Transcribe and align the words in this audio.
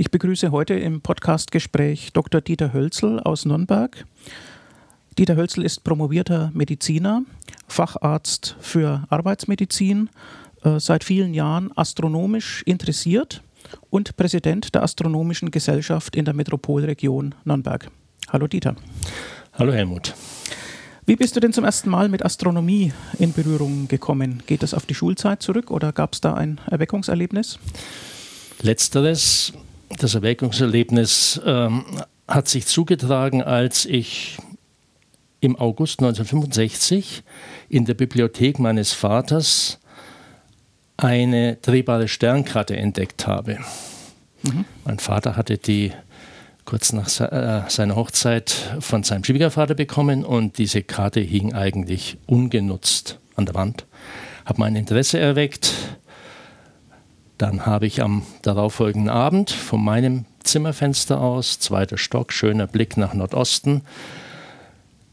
Ich 0.00 0.12
begrüße 0.12 0.52
heute 0.52 0.74
im 0.74 1.00
Podcastgespräch 1.00 2.12
Dr. 2.12 2.40
Dieter 2.40 2.72
Hölzel 2.72 3.18
aus 3.18 3.44
Nürnberg. 3.44 4.06
Dieter 5.18 5.34
Hölzel 5.34 5.64
ist 5.64 5.82
promovierter 5.82 6.52
Mediziner, 6.54 7.24
Facharzt 7.66 8.54
für 8.60 9.02
Arbeitsmedizin, 9.10 10.08
äh, 10.62 10.78
seit 10.78 11.02
vielen 11.02 11.34
Jahren 11.34 11.76
astronomisch 11.76 12.62
interessiert 12.64 13.42
und 13.90 14.16
Präsident 14.16 14.72
der 14.72 14.84
Astronomischen 14.84 15.50
Gesellschaft 15.50 16.14
in 16.14 16.24
der 16.24 16.34
Metropolregion 16.34 17.34
Nürnberg. 17.42 17.90
Hallo 18.28 18.46
Dieter. 18.46 18.76
Hallo 19.54 19.72
Helmut. 19.72 20.14
Wie 21.06 21.16
bist 21.16 21.34
du 21.34 21.40
denn 21.40 21.52
zum 21.52 21.64
ersten 21.64 21.90
Mal 21.90 22.08
mit 22.08 22.24
Astronomie 22.24 22.92
in 23.18 23.32
Berührung 23.32 23.88
gekommen? 23.88 24.44
Geht 24.46 24.62
das 24.62 24.74
auf 24.74 24.86
die 24.86 24.94
Schulzeit 24.94 25.42
zurück 25.42 25.72
oder 25.72 25.90
gab 25.90 26.12
es 26.12 26.20
da 26.20 26.34
ein 26.34 26.60
Erweckungserlebnis? 26.70 27.58
Letzteres, 28.62 29.52
das 29.98 30.14
Erweckungserlebnis, 30.14 31.40
ähm, 31.44 31.84
hat 32.26 32.48
sich 32.48 32.66
zugetragen, 32.66 33.42
als 33.42 33.86
ich 33.86 34.38
im 35.40 35.56
August 35.56 36.00
1965 36.00 37.22
in 37.68 37.84
der 37.84 37.94
Bibliothek 37.94 38.58
meines 38.58 38.92
Vaters 38.92 39.78
eine 40.96 41.56
drehbare 41.56 42.08
Sternkarte 42.08 42.76
entdeckt 42.76 43.26
habe. 43.26 43.58
Mhm. 44.42 44.64
Mein 44.84 44.98
Vater 44.98 45.36
hatte 45.36 45.56
die 45.56 45.92
kurz 46.64 46.92
nach 46.92 47.08
äh, 47.20 47.62
seiner 47.68 47.96
Hochzeit 47.96 48.76
von 48.80 49.02
seinem 49.02 49.24
Schwiegervater 49.24 49.74
bekommen 49.74 50.24
und 50.24 50.58
diese 50.58 50.82
Karte 50.82 51.20
hing 51.20 51.54
eigentlich 51.54 52.18
ungenutzt 52.26 53.18
an 53.36 53.46
der 53.46 53.54
Wand. 53.54 53.86
Habe 54.44 54.60
mein 54.60 54.76
Interesse 54.76 55.18
erweckt. 55.18 55.72
Dann 57.38 57.66
habe 57.66 57.86
ich 57.86 58.02
am 58.02 58.22
darauffolgenden 58.42 59.08
Abend 59.08 59.52
von 59.52 59.82
meinem 59.82 60.24
Zimmerfenster 60.42 61.20
aus, 61.20 61.60
zweiter 61.60 61.96
Stock, 61.96 62.32
schöner 62.32 62.66
Blick 62.66 62.96
nach 62.96 63.14
Nordosten, 63.14 63.82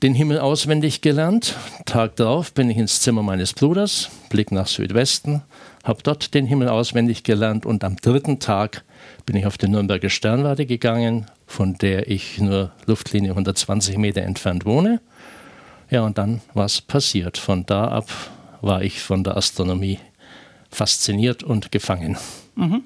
den 0.02 0.16
Himmel 0.16 0.40
auswendig 0.40 1.02
gelernt. 1.02 1.56
Tag 1.86 2.16
darauf 2.16 2.52
bin 2.52 2.72
ich 2.72 2.78
ins 2.78 3.02
Zimmer 3.02 3.22
meines 3.22 3.54
Bruders, 3.54 4.10
Blick 4.30 4.52
nach 4.52 4.66
Südwesten, 4.66 5.44
habe 5.84 6.02
dort 6.02 6.34
den 6.34 6.48
Himmel 6.48 6.68
auswendig 6.68 7.24
gelernt 7.24 7.66
und 7.68 7.84
am 7.84 7.96
dritten 7.98 8.40
Tag 8.40 8.84
bin 9.28 9.36
ich 9.36 9.46
auf 9.46 9.60
die 9.60 9.68
Nürnberger 9.68 10.10
Sternwarte 10.10 10.66
gegangen, 10.66 11.28
von 11.46 11.76
der 11.76 12.10
ich 12.10 12.40
nur 12.40 12.72
Luftlinie 12.88 13.32
120 13.32 13.98
Meter 13.98 14.24
entfernt 14.24 14.66
wohne. 14.66 15.00
Ja, 15.92 16.02
und 16.02 16.18
dann 16.18 16.42
was 16.56 16.82
passiert. 16.82 17.38
Von 17.38 17.68
da 17.68 17.88
ab 17.88 18.10
war 18.62 18.82
ich 18.82 19.00
von 19.00 19.24
der 19.24 19.38
Astronomie 19.38 20.00
fasziniert 20.76 21.44
und 21.44 21.72
gefangen. 21.72 22.18
Mhm. 22.56 22.84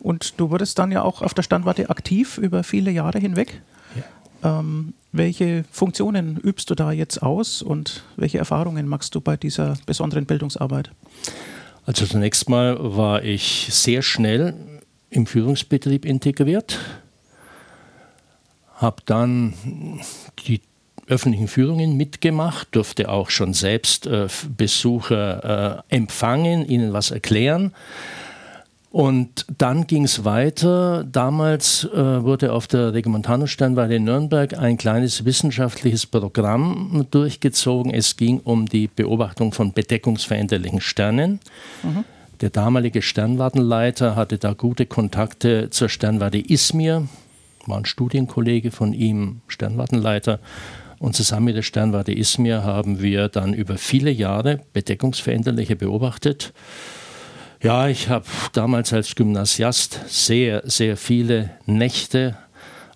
Und 0.00 0.40
du 0.40 0.50
wurdest 0.50 0.78
dann 0.78 0.90
ja 0.90 1.02
auch 1.02 1.22
auf 1.22 1.34
der 1.34 1.42
Sternwarte 1.42 1.90
aktiv 1.90 2.38
über 2.38 2.64
viele 2.64 2.90
Jahre 2.90 3.18
hinweg. 3.18 3.60
Ja. 4.42 4.60
Ähm, 4.60 4.94
welche 5.12 5.64
Funktionen 5.70 6.38
übst 6.38 6.70
du 6.70 6.74
da 6.74 6.90
jetzt 6.90 7.22
aus 7.22 7.62
und 7.62 8.02
welche 8.16 8.38
Erfahrungen 8.38 8.88
machst 8.88 9.14
du 9.14 9.20
bei 9.20 9.36
dieser 9.36 9.76
besonderen 9.86 10.26
Bildungsarbeit? 10.26 10.90
Also 11.84 12.06
zunächst 12.06 12.48
mal 12.48 12.76
war 12.80 13.22
ich 13.22 13.68
sehr 13.70 14.02
schnell 14.02 14.54
im 15.10 15.26
Führungsbetrieb 15.26 16.04
integriert, 16.04 16.78
habe 18.76 19.02
dann 19.04 19.52
die 20.46 20.62
öffentlichen 21.06 21.48
Führungen 21.48 21.96
mitgemacht, 21.96 22.68
durfte 22.72 23.08
auch 23.08 23.30
schon 23.30 23.54
selbst 23.54 24.06
äh, 24.06 24.28
Besucher 24.56 25.82
äh, 25.88 25.94
empfangen, 25.94 26.66
ihnen 26.66 26.92
was 26.92 27.10
erklären. 27.10 27.72
Und 28.92 29.46
dann 29.56 29.86
ging 29.86 30.04
es 30.04 30.26
weiter. 30.26 31.02
Damals 31.10 31.84
äh, 31.84 32.22
wurde 32.22 32.52
auf 32.52 32.66
der 32.66 32.92
Regimentanersternwarte 32.92 33.94
in 33.94 34.04
Nürnberg 34.04 34.58
ein 34.58 34.76
kleines 34.76 35.24
wissenschaftliches 35.24 36.04
Programm 36.04 37.06
durchgezogen. 37.10 37.92
Es 37.92 38.18
ging 38.18 38.40
um 38.40 38.66
die 38.66 38.88
Beobachtung 38.88 39.52
von 39.52 39.72
bedeckungsveränderlichen 39.72 40.82
Sternen. 40.82 41.40
Mhm. 41.82 42.04
Der 42.42 42.50
damalige 42.50 43.00
Sternwartenleiter 43.00 44.14
hatte 44.14 44.36
da 44.36 44.52
gute 44.52 44.84
Kontakte 44.84 45.70
zur 45.70 45.88
Sternwarte 45.88 46.38
Izmir, 46.38 47.08
war 47.66 47.78
ein 47.78 47.86
Studienkollege 47.86 48.70
von 48.70 48.92
ihm, 48.92 49.40
Sternwartenleiter. 49.46 50.38
Und 51.02 51.16
zusammen 51.16 51.46
mit 51.46 51.56
der 51.56 51.62
Sternwarte 51.62 52.12
Izmir 52.12 52.62
haben 52.62 53.02
wir 53.02 53.28
dann 53.28 53.54
über 53.54 53.76
viele 53.76 54.12
Jahre 54.12 54.60
bedeckungsveränderliche 54.72 55.74
beobachtet. 55.74 56.52
Ja, 57.60 57.88
ich 57.88 58.08
habe 58.08 58.24
damals 58.52 58.92
als 58.92 59.16
Gymnasiast 59.16 59.98
sehr, 60.06 60.62
sehr 60.64 60.96
viele 60.96 61.50
Nächte 61.66 62.38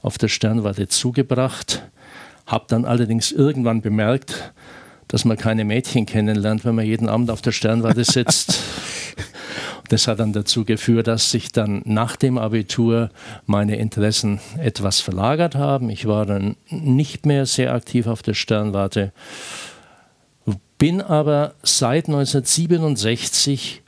auf 0.02 0.18
der 0.18 0.28
Sternwarte 0.28 0.86
zugebracht, 0.86 1.82
habe 2.46 2.66
dann 2.68 2.84
allerdings 2.84 3.32
irgendwann 3.32 3.82
bemerkt, 3.82 4.52
dass 5.08 5.24
man 5.24 5.36
keine 5.36 5.64
Mädchen 5.64 6.06
kennenlernt, 6.06 6.64
wenn 6.64 6.76
man 6.76 6.86
jeden 6.86 7.08
Abend 7.08 7.28
auf 7.28 7.42
der 7.42 7.50
Sternwarte 7.50 8.04
sitzt. 8.04 8.62
Das 9.88 10.08
hat 10.08 10.20
dann 10.20 10.32
dazu 10.32 10.64
geführt, 10.64 11.06
dass 11.06 11.30
sich 11.30 11.52
dann 11.52 11.82
nach 11.84 12.16
dem 12.16 12.38
Abitur 12.38 13.10
meine 13.46 13.76
Interessen 13.76 14.40
etwas 14.58 15.00
verlagert 15.00 15.54
haben. 15.54 15.90
Ich 15.90 16.06
war 16.06 16.26
dann 16.26 16.56
nicht 16.70 17.26
mehr 17.26 17.46
sehr 17.46 17.72
aktiv 17.72 18.06
auf 18.06 18.22
der 18.22 18.34
Sternwarte, 18.34 19.12
bin 20.78 21.00
aber 21.00 21.54
seit 21.62 22.06
1967 22.06 23.82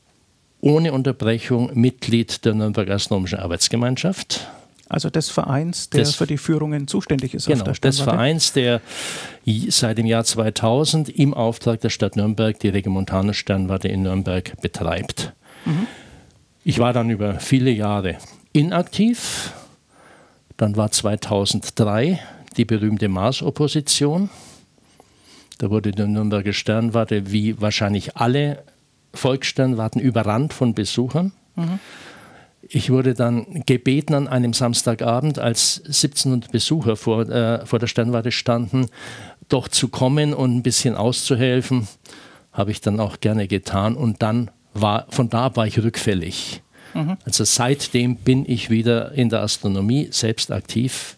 ohne 0.60 0.92
Unterbrechung 0.92 1.70
Mitglied 1.74 2.44
der 2.44 2.54
Nürnberger 2.54 2.94
Astronomischen 2.94 3.38
Arbeitsgemeinschaft. 3.38 4.48
Also 4.88 5.10
des 5.10 5.28
Vereins, 5.28 5.90
der 5.90 6.00
des, 6.00 6.14
für 6.14 6.26
die 6.26 6.38
Führungen 6.38 6.88
zuständig 6.88 7.34
ist. 7.34 7.46
Genau, 7.46 7.64
des 7.64 8.00
Vereins, 8.00 8.54
der 8.54 8.80
seit 9.68 9.98
dem 9.98 10.06
Jahr 10.06 10.24
2000 10.24 11.10
im 11.10 11.34
Auftrag 11.34 11.80
der 11.82 11.90
Stadt 11.90 12.16
Nürnberg 12.16 12.58
die 12.58 12.70
Regimontane 12.70 13.34
Sternwarte 13.34 13.88
in 13.88 14.02
Nürnberg 14.02 14.58
betreibt. 14.62 15.34
Ich 16.64 16.78
war 16.78 16.92
dann 16.92 17.10
über 17.10 17.40
viele 17.40 17.70
Jahre 17.70 18.18
inaktiv. 18.52 19.52
Dann 20.56 20.76
war 20.76 20.90
2003 20.90 22.18
die 22.56 22.64
berühmte 22.64 23.08
Mars-Opposition. 23.08 24.28
Da 25.58 25.70
wurde 25.70 25.92
die 25.92 26.02
Nürnberger 26.02 26.52
Sternwarte 26.52 27.32
wie 27.32 27.60
wahrscheinlich 27.60 28.16
alle 28.16 28.64
Volkssternwarten 29.14 30.00
überrannt 30.00 30.52
von 30.52 30.74
Besuchern. 30.74 31.32
Mhm. 31.56 31.78
Ich 32.62 32.90
wurde 32.90 33.14
dann 33.14 33.62
gebeten 33.66 34.14
an 34.14 34.28
einem 34.28 34.52
Samstagabend, 34.52 35.38
als 35.38 35.80
1700 35.86 36.52
Besucher 36.52 36.96
vor, 36.96 37.28
äh, 37.28 37.64
vor 37.64 37.78
der 37.78 37.86
Sternwarte 37.86 38.32
standen, 38.32 38.86
doch 39.48 39.68
zu 39.68 39.88
kommen 39.88 40.34
und 40.34 40.56
ein 40.56 40.62
bisschen 40.62 40.94
auszuhelfen. 40.94 41.88
Habe 42.52 42.72
ich 42.72 42.80
dann 42.80 43.00
auch 43.00 43.20
gerne 43.20 43.48
getan 43.48 43.96
und 43.96 44.22
dann 44.22 44.50
war, 44.74 45.06
von 45.10 45.28
da 45.28 45.54
war 45.56 45.66
ich 45.66 45.78
rückfällig. 45.78 46.62
Mhm. 46.94 47.16
Also 47.24 47.44
seitdem 47.44 48.16
bin 48.16 48.44
ich 48.46 48.70
wieder 48.70 49.12
in 49.12 49.28
der 49.28 49.42
Astronomie 49.42 50.08
selbst 50.10 50.50
aktiv 50.50 51.16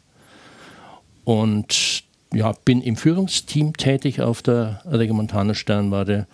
und 1.24 2.04
ja, 2.32 2.52
bin 2.64 2.80
im 2.82 2.96
Führungsteam 2.96 3.76
tätig 3.76 4.20
auf 4.20 4.42
der 4.42 4.82
Regimontana 4.84 5.54
Sternwarte 5.54 6.26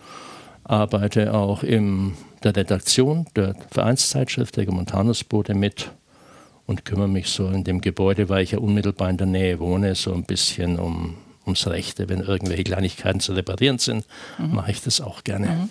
arbeite 0.63 1.33
auch 1.33 1.63
in 1.63 2.13
der 2.43 2.55
Redaktion 2.55 3.25
der 3.35 3.55
Vereinszeitschrift 3.71 4.57
der 4.57 4.71
Montanusboote 4.71 5.53
mit 5.53 5.91
und 6.65 6.83
kümmere 6.83 7.07
mich 7.07 7.29
so 7.29 7.47
in 7.47 7.63
dem 7.63 7.81
Gebäude, 7.81 8.29
weil 8.29 8.43
ich 8.43 8.51
ja 8.51 8.59
unmittelbar 8.59 9.09
in 9.09 9.17
der 9.17 9.27
Nähe 9.27 9.59
wohne, 9.59 9.95
so 9.95 10.13
ein 10.13 10.23
bisschen 10.23 10.77
um, 10.77 11.15
ums 11.45 11.65
Rechte. 11.67 12.09
Wenn 12.09 12.19
irgendwelche 12.19 12.65
Kleinigkeiten 12.65 13.21
zu 13.21 13.33
reparieren 13.33 13.79
sind, 13.79 14.05
mhm. 14.37 14.55
mache 14.55 14.71
ich 14.71 14.81
das 14.81 14.99
auch 14.99 15.23
gerne. 15.23 15.47
Mhm. 15.47 15.69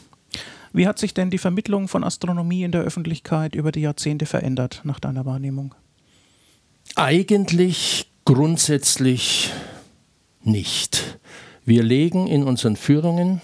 Wie 0.77 0.87
hat 0.87 0.99
sich 0.99 1.15
denn 1.15 1.31
die 1.31 1.39
Vermittlung 1.39 1.89
von 1.89 2.05
Astronomie 2.05 2.63
in 2.63 2.71
der 2.71 2.83
Öffentlichkeit 2.83 3.55
über 3.55 3.73
die 3.73 3.81
Jahrzehnte 3.81 4.27
verändert, 4.27 4.83
nach 4.85 5.01
deiner 5.01 5.25
Wahrnehmung? 5.25 5.75
Eigentlich 6.97 8.11
grundsätzlich 8.27 9.55
nicht. 10.45 11.19
Wir 11.65 11.83
legen 11.83 12.27
in 12.27 12.45
unseren 12.45 12.77
Führungen 12.77 13.41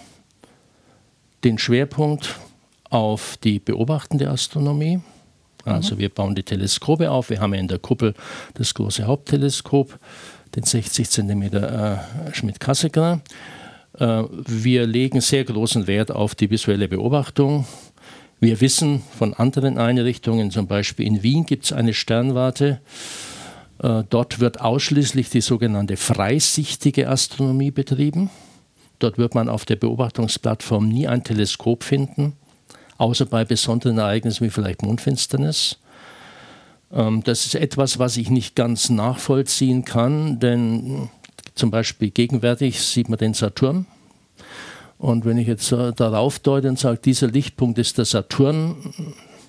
den 1.43 1.57
Schwerpunkt 1.57 2.39
auf 2.91 3.39
die 3.39 3.61
beobachtende 3.61 4.29
Astronomie. 4.29 5.01
Also 5.65 5.95
mhm. 5.95 6.01
wir 6.01 6.09
bauen 6.11 6.35
die 6.35 6.43
Teleskope 6.43 7.11
auf. 7.11 7.31
Wir 7.31 7.41
haben 7.41 7.55
ja 7.55 7.61
in 7.61 7.69
der 7.69 7.79
Kuppel 7.79 8.13
das 8.55 8.75
große 8.75 9.05
Hauptteleskop, 9.05 9.99
den 10.55 10.65
60 10.65 11.09
cm 11.09 11.43
äh, 11.45 11.97
Schmidt-Cassegrain. 12.35 13.23
Äh, 13.99 14.25
wir 14.47 14.87
legen 14.87 15.21
sehr 15.21 15.45
großen 15.45 15.87
Wert 15.87 16.11
auf 16.11 16.35
die 16.35 16.51
visuelle 16.51 16.89
Beobachtung. 16.89 17.67
Wir 18.41 18.61
wissen 18.61 19.03
von 19.17 19.35
anderen 19.35 19.79
Einrichtungen, 19.79 20.51
zum 20.51 20.67
Beispiel 20.67 21.07
in 21.07 21.23
Wien 21.23 21.47
gibt 21.47 21.65
es 21.65 21.73
eine 21.73 21.95
Sternwarte. 21.95 22.81
Äh, 23.83 24.05
dort 24.09 24.41
wird 24.41 24.61
ausschließlich 24.61 25.31
die 25.31 25.41
sogenannte 25.41 25.97
freisichtige 25.97 27.09
Astronomie 27.09 27.71
betrieben. 27.71 28.31
Dort 28.99 29.19
wird 29.19 29.35
man 29.35 29.49
auf 29.49 29.65
der 29.65 29.77
Beobachtungsplattform 29.77 30.89
nie 30.89 31.09
ein 31.09 31.25
Teleskop 31.25 31.83
finden, 31.83 32.35
außer 32.99 33.27
bei 33.27 33.45
besonderen 33.45 33.99
Ereignissen 33.99 34.45
wie 34.45 34.51
vielleicht 34.51 34.83
Mondfinsternis. 34.83 35.79
Ähm, 36.93 37.23
das 37.25 37.47
ist 37.47 37.55
etwas, 37.55 37.99
was 37.99 38.17
ich 38.17 38.31
nicht 38.31 38.55
ganz 38.55 38.91
nachvollziehen 38.91 39.85
kann, 39.85 40.39
denn 40.39 41.11
zum 41.55 41.71
Beispiel 41.71 42.11
gegenwärtig 42.11 42.81
sieht 42.81 43.09
man 43.09 43.19
den 43.19 43.35
Saturn. 43.35 43.87
Und 44.99 45.25
wenn 45.25 45.37
ich 45.37 45.49
jetzt 45.49 45.73
äh, 45.73 45.93
darauf 45.93 46.39
deute 46.39 46.69
und 46.69 46.79
sage, 46.79 46.99
dieser 46.99 47.27
Lichtpunkt 47.27 47.79
ist 47.79 47.99
der 47.99 48.05
Saturn, 48.05 48.77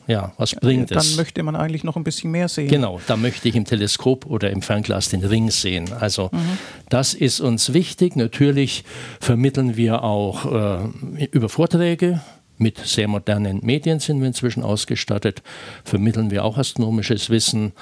ja, 0.08 0.34
was 0.38 0.56
bringt 0.56 0.92
Dann 0.92 0.98
es? 0.98 1.10
Dann 1.10 1.16
möchte 1.18 1.44
man 1.44 1.56
eigentlich 1.56 1.84
noch 1.84 1.96
ein 1.96 2.04
bisschen 2.04 2.32
mehr 2.32 2.48
sehen. 2.48 2.68
Genau, 2.68 3.00
da 3.08 3.16
möchte 3.16 3.48
ich 3.48 3.56
im 3.56 3.66
Teleskop 3.66 4.26
oder 4.26 4.50
im 4.52 4.62
Fernglas 4.62 5.10
den 5.10 5.24
Ring 5.24 5.50
sehen. 5.52 5.94
Also 5.94 6.30
mhm. 6.32 6.58
das 6.90 7.14
ist 7.14 7.40
uns 7.40 7.74
wichtig. 7.74 8.16
Natürlich 8.16 8.84
vermitteln 9.20 9.78
wir 9.78 10.04
auch 10.04 10.52
äh, 10.52 11.26
über 11.32 11.50
Vorträge. 11.50 12.22
Mit 12.58 12.78
sehr 12.78 13.08
modernen 13.08 13.62
Medien 13.64 14.00
sind 14.00 14.20
wir 14.20 14.28
inzwischen 14.28 14.64
ausgestattet, 14.64 15.42
vermitteln 15.84 16.32
wir 16.32 16.46
auch 16.46 16.58
astronomisches 16.58 17.30
Wissen. 17.30 17.74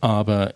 Aber 0.00 0.54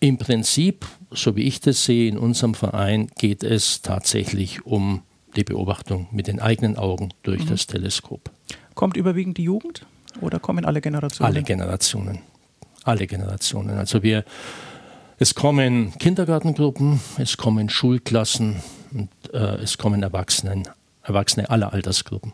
im 0.00 0.16
Prinzip, 0.16 0.86
so 1.10 1.36
wie 1.36 1.42
ich 1.42 1.60
das 1.60 1.84
sehe, 1.84 2.08
in 2.08 2.18
unserem 2.18 2.54
Verein 2.54 3.08
geht 3.18 3.42
es 3.42 3.82
tatsächlich 3.82 4.66
um 4.66 5.02
die 5.36 5.44
Beobachtung 5.44 6.08
mit 6.10 6.26
den 6.26 6.40
eigenen 6.40 6.76
Augen 6.76 7.10
durch 7.22 7.44
mhm. 7.44 7.48
das 7.48 7.66
Teleskop. 7.66 8.30
Kommt 8.74 8.96
überwiegend 8.96 9.38
die 9.38 9.44
Jugend 9.44 9.86
oder 10.20 10.38
kommen 10.38 10.64
alle 10.64 10.80
Generationen? 10.80 11.32
Alle 11.32 11.42
Generationen. 11.42 12.20
Alle 12.84 13.06
Generationen. 13.06 13.78
Also 13.78 14.02
wir, 14.02 14.24
es 15.18 15.34
kommen 15.34 15.92
Kindergartengruppen, 15.98 17.00
es 17.18 17.36
kommen 17.36 17.68
Schulklassen 17.68 18.56
und 18.92 19.10
äh, 19.32 19.56
es 19.56 19.78
kommen 19.78 20.02
Erwachsenen, 20.02 20.68
Erwachsene 21.02 21.50
aller 21.50 21.72
Altersgruppen. 21.72 22.32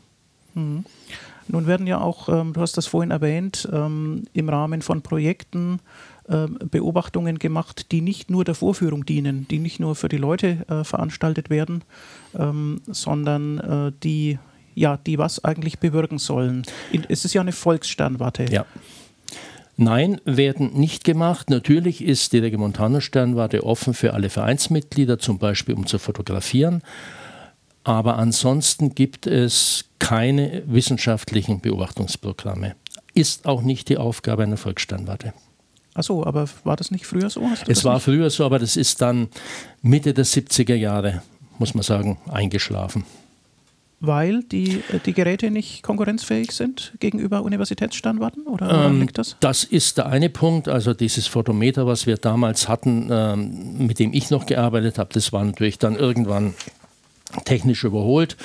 Mhm. 0.54 0.84
Nun 1.48 1.66
werden 1.66 1.86
ja 1.86 2.00
auch, 2.00 2.28
ähm, 2.28 2.52
du 2.52 2.60
hast 2.60 2.76
das 2.76 2.86
vorhin 2.86 3.10
erwähnt, 3.10 3.68
ähm, 3.72 4.24
im 4.32 4.48
Rahmen 4.48 4.82
von 4.82 5.02
Projekten 5.02 5.80
Beobachtungen 6.26 7.38
gemacht, 7.38 7.92
die 7.92 8.00
nicht 8.00 8.30
nur 8.30 8.44
der 8.44 8.54
Vorführung 8.54 9.04
dienen, 9.04 9.46
die 9.48 9.58
nicht 9.58 9.78
nur 9.78 9.94
für 9.94 10.08
die 10.08 10.16
Leute 10.16 10.64
äh, 10.68 10.84
veranstaltet 10.84 11.50
werden, 11.50 11.84
ähm, 12.34 12.80
sondern 12.86 13.58
äh, 13.58 13.92
die, 14.02 14.38
ja, 14.74 14.96
die 14.96 15.18
was 15.18 15.44
eigentlich 15.44 15.78
bewirken 15.78 16.18
sollen. 16.18 16.62
Es 17.08 17.24
ist 17.24 17.34
ja 17.34 17.42
eine 17.42 17.52
Volkssternwarte. 17.52 18.46
Ja. 18.50 18.64
Nein, 19.76 20.20
werden 20.24 20.72
nicht 20.74 21.04
gemacht. 21.04 21.50
Natürlich 21.50 22.02
ist 22.02 22.32
die 22.32 22.38
Regimontana 22.38 23.00
Sternwarte 23.00 23.64
offen 23.64 23.92
für 23.92 24.14
alle 24.14 24.30
Vereinsmitglieder, 24.30 25.18
zum 25.18 25.38
Beispiel 25.38 25.74
um 25.74 25.86
zu 25.86 25.98
fotografieren. 25.98 26.82
Aber 27.82 28.16
ansonsten 28.16 28.94
gibt 28.94 29.26
es 29.26 29.84
keine 29.98 30.62
wissenschaftlichen 30.66 31.60
Beobachtungsprogramme. 31.60 32.76
Ist 33.14 33.46
auch 33.46 33.62
nicht 33.62 33.88
die 33.88 33.98
Aufgabe 33.98 34.44
einer 34.44 34.56
Volkssternwarte. 34.56 35.34
Achso, 35.94 36.24
aber 36.26 36.48
war 36.64 36.76
das 36.76 36.90
nicht 36.90 37.06
früher 37.06 37.30
so? 37.30 37.48
Es 37.68 37.84
war 37.84 37.94
nicht? 37.94 38.04
früher 38.04 38.28
so, 38.28 38.44
aber 38.44 38.58
das 38.58 38.76
ist 38.76 39.00
dann 39.00 39.28
Mitte 39.80 40.12
der 40.12 40.26
70er 40.26 40.74
Jahre, 40.74 41.22
muss 41.58 41.74
man 41.74 41.84
sagen, 41.84 42.18
eingeschlafen. 42.28 43.04
Weil 44.00 44.42
die, 44.42 44.82
äh, 44.92 44.98
die 45.04 45.14
Geräte 45.14 45.50
nicht 45.50 45.82
konkurrenzfähig 45.82 46.50
sind 46.52 46.92
gegenüber 47.00 47.42
Universitätsstandorten? 47.42 48.46
Oder 48.46 48.86
ähm, 48.86 49.00
liegt 49.00 49.16
das? 49.18 49.36
Das 49.40 49.64
ist 49.64 49.98
der 49.98 50.06
eine 50.06 50.28
Punkt. 50.28 50.68
Also 50.68 50.94
dieses 50.94 51.26
Photometer, 51.26 51.86
was 51.86 52.06
wir 52.06 52.16
damals 52.16 52.68
hatten, 52.68 53.08
ähm, 53.10 53.86
mit 53.86 54.00
dem 54.00 54.12
ich 54.12 54.30
noch 54.30 54.46
gearbeitet 54.46 54.98
habe, 54.98 55.10
das 55.12 55.32
war 55.32 55.44
natürlich 55.44 55.78
dann 55.78 55.96
irgendwann 55.96 56.54
technisch 57.44 57.84
überholt. 57.84 58.36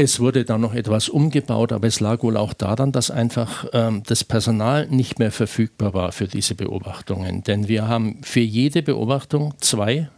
Es 0.00 0.20
wurde 0.20 0.44
dann 0.44 0.60
noch 0.60 0.74
etwas 0.74 1.08
umgebaut, 1.08 1.72
aber 1.72 1.88
es 1.88 1.98
lag 1.98 2.22
wohl 2.22 2.36
auch 2.36 2.52
daran, 2.52 2.92
dass 2.92 3.10
einfach 3.10 3.64
ähm, 3.72 4.04
das 4.06 4.22
Personal 4.22 4.86
nicht 4.86 5.18
mehr 5.18 5.32
verfügbar 5.32 5.92
war 5.92 6.12
für 6.12 6.28
diese 6.28 6.54
Beobachtungen. 6.54 7.42
Denn 7.42 7.66
wir 7.66 7.88
haben 7.88 8.20
für 8.22 8.38
jede 8.38 8.80
Beobachtung 8.84 9.54
zwei 9.58 10.08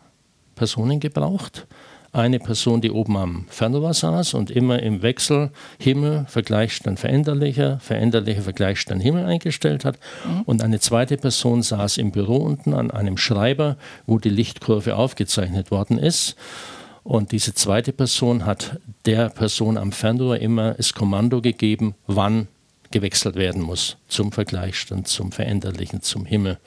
Personen 0.55 1.01
gebraucht. 1.01 1.67
Eine 2.13 2.41
Person, 2.41 2.83
die 2.83 2.91
oben 2.91 3.17
am 3.17 3.47
Fernrohr 3.49 3.95
saß 3.95 4.35
und 4.35 4.51
immer 4.51 4.83
im 4.83 5.01
Wechsel 5.01 5.51
Himmel, 5.79 6.27
Vergleichsstand 6.29 7.01
veränderlicher, 7.01 7.81
veränderlicher 7.81 8.43
Vergleichsstand 8.43 9.01
Himmel 9.01 9.25
eingestellt 9.25 9.87
hat. 9.87 9.99
Mhm. 10.27 10.43
Und 10.43 10.63
eine 10.63 10.81
zweite 10.81 11.17
Person 11.17 11.63
saß 11.63 11.97
im 11.97 12.13
Büro 12.13 12.37
unten 12.37 12.75
an 12.75 12.91
einem 12.91 13.17
Schreiber, 13.17 13.79
wo 14.05 14.19
die 14.19 14.29
Lichtkurve 14.29 14.95
aufgezeichnet 14.95 15.71
worden 15.71 15.99
ist. 15.99 16.37
Und 17.11 17.33
diese 17.33 17.55
zweite 17.55 17.93
Person 17.93 18.47
hat 18.47 18.79
der 19.05 19.31
Person 19.31 19.77
am 19.77 19.91
Fernrohr 19.91 20.39
immer 20.39 20.75
das 20.75 20.95
Kommando 20.95 21.41
gegeben, 21.41 21.97
wann 22.07 22.47
gewechselt 22.93 23.35
werden 23.35 23.63
muss 23.63 23.97
zum 24.07 24.31
Vergleichsstand, 24.31 25.09
zum 25.09 25.33
Veränderlichen, 25.33 26.03
zum 26.03 26.25
Himmel. 26.25 26.59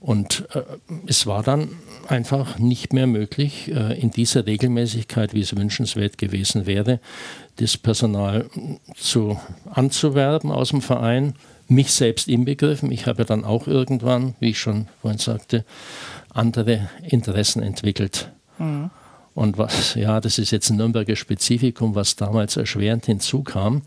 Und 0.00 0.48
äh, 0.54 0.62
es 1.06 1.26
war 1.26 1.42
dann 1.42 1.68
einfach 2.08 2.58
nicht 2.58 2.94
mehr 2.94 3.06
möglich, 3.06 3.70
äh, 3.70 4.00
in 4.00 4.10
dieser 4.10 4.46
Regelmäßigkeit, 4.46 5.34
wie 5.34 5.42
es 5.42 5.54
wünschenswert 5.54 6.16
gewesen 6.16 6.64
wäre, 6.64 6.98
das 7.56 7.76
Personal 7.76 8.48
zu, 8.96 9.38
anzuwerben 9.70 10.50
aus 10.50 10.70
dem 10.70 10.80
Verein, 10.80 11.34
mich 11.68 11.92
selbst 11.92 12.26
inbegriffen. 12.26 12.90
Ich 12.90 13.04
habe 13.06 13.26
dann 13.26 13.44
auch 13.44 13.66
irgendwann, 13.66 14.34
wie 14.40 14.48
ich 14.48 14.58
schon 14.58 14.88
vorhin 15.02 15.18
sagte, 15.18 15.66
andere 16.30 16.88
Interessen 17.02 17.62
entwickelt. 17.62 18.30
Mhm. 18.58 18.90
Und 19.34 19.56
was, 19.58 19.94
ja, 19.94 20.20
das 20.20 20.38
ist 20.38 20.50
jetzt 20.50 20.70
ein 20.70 20.76
Nürnberger 20.76 21.16
Spezifikum, 21.16 21.94
was 21.94 22.16
damals 22.16 22.56
erschwerend 22.56 23.06
hinzukam. 23.06 23.82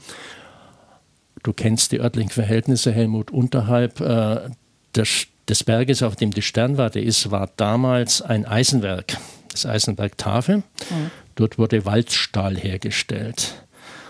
Du 1.43 1.53
kennst 1.53 1.91
die 1.91 1.99
örtlichen 1.99 2.31
Verhältnisse, 2.31 2.91
Helmut, 2.91 3.29
unterhalb 3.29 4.01
äh, 4.01 4.49
des, 4.95 5.27
des, 5.47 5.63
Berges, 5.63 6.01
auf 6.01 6.15
dem 6.15 6.31
die 6.31 6.41
Sternwarte 6.41 6.99
ist, 6.99 7.29
war 7.29 7.49
damals 7.57 8.23
ein 8.23 8.45
Eisenwerk, 8.45 9.17
das 9.51 9.67
Eisenwerk 9.67 10.17
Tafel. 10.17 10.57
Mhm. 10.57 11.11
Dort 11.35 11.59
wurde 11.59 11.85
Waldstahl 11.85 12.57
hergestellt. 12.57 13.53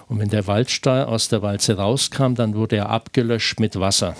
Und 0.07 0.19
wenn 0.19 0.29
der 0.29 0.47
Waldstahl 0.47 1.03
aus 1.03 1.27
der 1.27 1.41
Walze 1.41 1.75
rauskam, 1.75 2.35
dann 2.35 2.55
wurde 2.55 2.77
er 2.77 2.89
abgelöscht 2.89 3.59
mit 3.59 3.77
Wasser. 3.77 4.15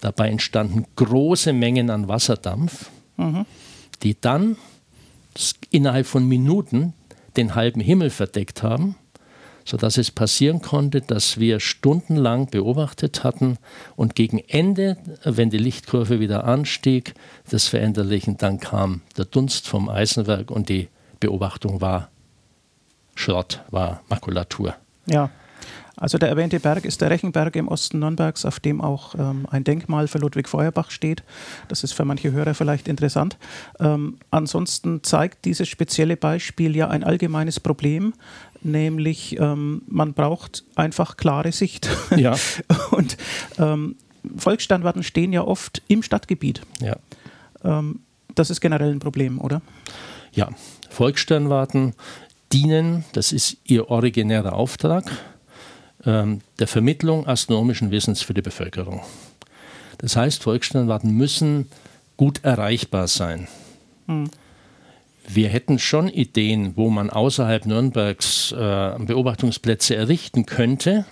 Dabei 0.00 0.30
entstanden 0.30 0.86
große 0.96 1.52
Mengen 1.52 1.90
an 1.90 2.08
Wasserdampf, 2.08 2.88
mhm. 3.18 3.44
die 4.02 4.18
dann 4.18 4.56
innerhalb 5.70 6.06
von 6.06 6.26
Minuten 6.26 6.94
den 7.36 7.54
halben 7.54 7.80
Himmel 7.80 8.10
verdeckt 8.10 8.62
haben, 8.62 8.96
sodass 9.64 9.98
es 9.98 10.10
passieren 10.10 10.62
konnte, 10.62 11.00
dass 11.00 11.38
wir 11.38 11.60
stundenlang 11.60 12.50
beobachtet 12.50 13.24
hatten 13.24 13.56
und 13.96 14.14
gegen 14.14 14.38
Ende, 14.38 14.96
wenn 15.24 15.50
die 15.50 15.58
Lichtkurve 15.58 16.20
wieder 16.20 16.44
anstieg, 16.44 17.14
des 17.50 17.68
Veränderlichen, 17.68 18.36
dann 18.36 18.58
kam 18.58 19.02
der 19.16 19.26
Dunst 19.26 19.68
vom 19.68 19.88
Eisenwerk 19.88 20.50
und 20.50 20.68
die 20.68 20.88
Beobachtung 21.20 21.80
war 21.80 22.10
Schrott, 23.14 23.62
war 23.70 24.02
Makulatur. 24.08 24.74
Ja. 25.06 25.30
Also 26.00 26.16
der 26.16 26.30
erwähnte 26.30 26.58
Berg 26.58 26.84
ist 26.86 27.02
der 27.02 27.10
Rechenberg 27.10 27.54
im 27.54 27.68
Osten 27.68 27.98
Nürnbergs, 27.98 28.46
auf 28.46 28.58
dem 28.58 28.80
auch 28.80 29.14
ähm, 29.14 29.46
ein 29.50 29.64
Denkmal 29.64 30.08
für 30.08 30.18
Ludwig 30.18 30.48
Feuerbach 30.48 30.90
steht. 30.90 31.22
Das 31.68 31.84
ist 31.84 31.92
für 31.92 32.06
manche 32.06 32.32
Hörer 32.32 32.54
vielleicht 32.54 32.88
interessant. 32.88 33.36
Ähm, 33.78 34.16
ansonsten 34.30 35.02
zeigt 35.04 35.44
dieses 35.44 35.68
spezielle 35.68 36.16
Beispiel 36.16 36.74
ja 36.74 36.88
ein 36.88 37.04
allgemeines 37.04 37.60
Problem, 37.60 38.14
nämlich 38.62 39.38
ähm, 39.38 39.82
man 39.86 40.14
braucht 40.14 40.64
einfach 40.74 41.18
klare 41.18 41.52
Sicht. 41.52 41.88
Ja. 42.16 42.34
Und 42.90 43.18
ähm, 43.58 43.96
Volkssternwarten 44.36 45.02
stehen 45.02 45.32
ja 45.34 45.42
oft 45.42 45.82
im 45.86 46.02
Stadtgebiet. 46.02 46.62
Ja. 46.80 46.96
Ähm, 47.62 48.00
das 48.34 48.48
ist 48.48 48.60
generell 48.60 48.90
ein 48.90 49.00
Problem, 49.00 49.38
oder? 49.38 49.60
Ja, 50.32 50.48
Volkssternwarten 50.88 51.94
dienen, 52.52 53.04
das 53.12 53.32
ist 53.32 53.58
ihr 53.64 53.90
originärer 53.90 54.54
Auftrag, 54.54 55.04
der 56.04 56.66
Vermittlung 56.66 57.26
astronomischen 57.26 57.90
Wissens 57.90 58.22
für 58.22 58.34
die 58.34 58.42
Bevölkerung. 58.42 59.02
Das 59.98 60.16
heißt, 60.16 60.42
Volkssternwarten 60.42 61.10
müssen 61.10 61.68
gut 62.16 62.42
erreichbar 62.42 63.06
sein. 63.06 63.48
Hm. 64.06 64.30
Wir 65.28 65.48
hätten 65.48 65.78
schon 65.78 66.08
Ideen, 66.08 66.76
wo 66.76 66.90
man 66.90 67.10
außerhalb 67.10 67.66
Nürnbergs 67.66 68.52
äh, 68.52 68.94
Beobachtungsplätze 68.98 69.94
errichten 69.94 70.46
könnte. 70.46 71.04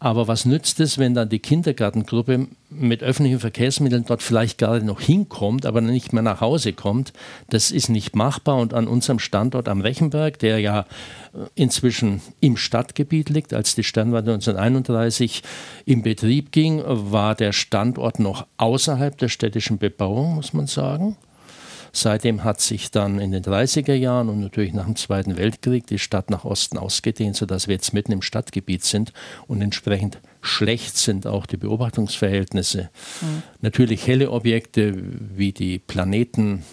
Aber 0.00 0.28
was 0.28 0.44
nützt 0.44 0.78
es, 0.78 0.98
wenn 0.98 1.14
dann 1.14 1.28
die 1.28 1.40
Kindergartengruppe 1.40 2.46
mit 2.70 3.02
öffentlichen 3.02 3.40
Verkehrsmitteln 3.40 4.04
dort 4.06 4.22
vielleicht 4.22 4.56
gerade 4.56 4.86
noch 4.86 5.00
hinkommt, 5.00 5.66
aber 5.66 5.80
nicht 5.80 6.12
mehr 6.12 6.22
nach 6.22 6.40
Hause 6.40 6.72
kommt? 6.72 7.12
Das 7.50 7.72
ist 7.72 7.88
nicht 7.88 8.14
machbar. 8.14 8.58
Und 8.58 8.74
an 8.74 8.86
unserem 8.86 9.18
Standort 9.18 9.68
am 9.68 9.80
Rechenberg, 9.80 10.38
der 10.38 10.60
ja 10.60 10.86
äh, 11.34 11.46
inzwischen 11.56 12.20
im 12.38 12.56
Stadtgebiet 12.56 13.28
liegt, 13.28 13.52
als 13.52 13.74
die 13.74 13.82
Sternwarte 13.82 14.30
1931 14.30 15.42
in 15.84 16.02
Betrieb 16.02 16.52
ging, 16.52 16.80
war 16.86 17.34
der 17.34 17.50
Standort 17.50 18.20
noch 18.20 18.46
außerhalb 18.56 19.18
der 19.18 19.28
städtischen 19.28 19.78
Bebauung, 19.78 20.36
muss 20.36 20.52
man 20.52 20.68
sagen. 20.68 21.16
Seitdem 21.92 22.44
hat 22.44 22.60
sich 22.60 22.90
dann 22.90 23.18
in 23.18 23.32
den 23.32 23.42
30er 23.42 23.94
Jahren 23.94 24.28
und 24.28 24.40
natürlich 24.40 24.72
nach 24.72 24.84
dem 24.84 24.96
Zweiten 24.96 25.36
Weltkrieg 25.36 25.86
die 25.86 25.98
Stadt 25.98 26.30
nach 26.30 26.44
Osten 26.44 26.78
ausgedehnt, 26.78 27.36
sodass 27.36 27.68
wir 27.68 27.74
jetzt 27.74 27.92
mitten 27.94 28.12
im 28.12 28.22
Stadtgebiet 28.22 28.84
sind 28.84 29.12
und 29.46 29.62
entsprechend 29.62 30.18
schlecht 30.40 30.96
sind 30.96 31.26
auch 31.26 31.46
die 31.46 31.56
Beobachtungsverhältnisse. 31.56 32.90
Mhm. 33.20 33.42
Natürlich 33.60 34.06
helle 34.06 34.30
Objekte 34.30 34.94
wie 35.36 35.52
die 35.52 35.78
Planeten 35.78 36.64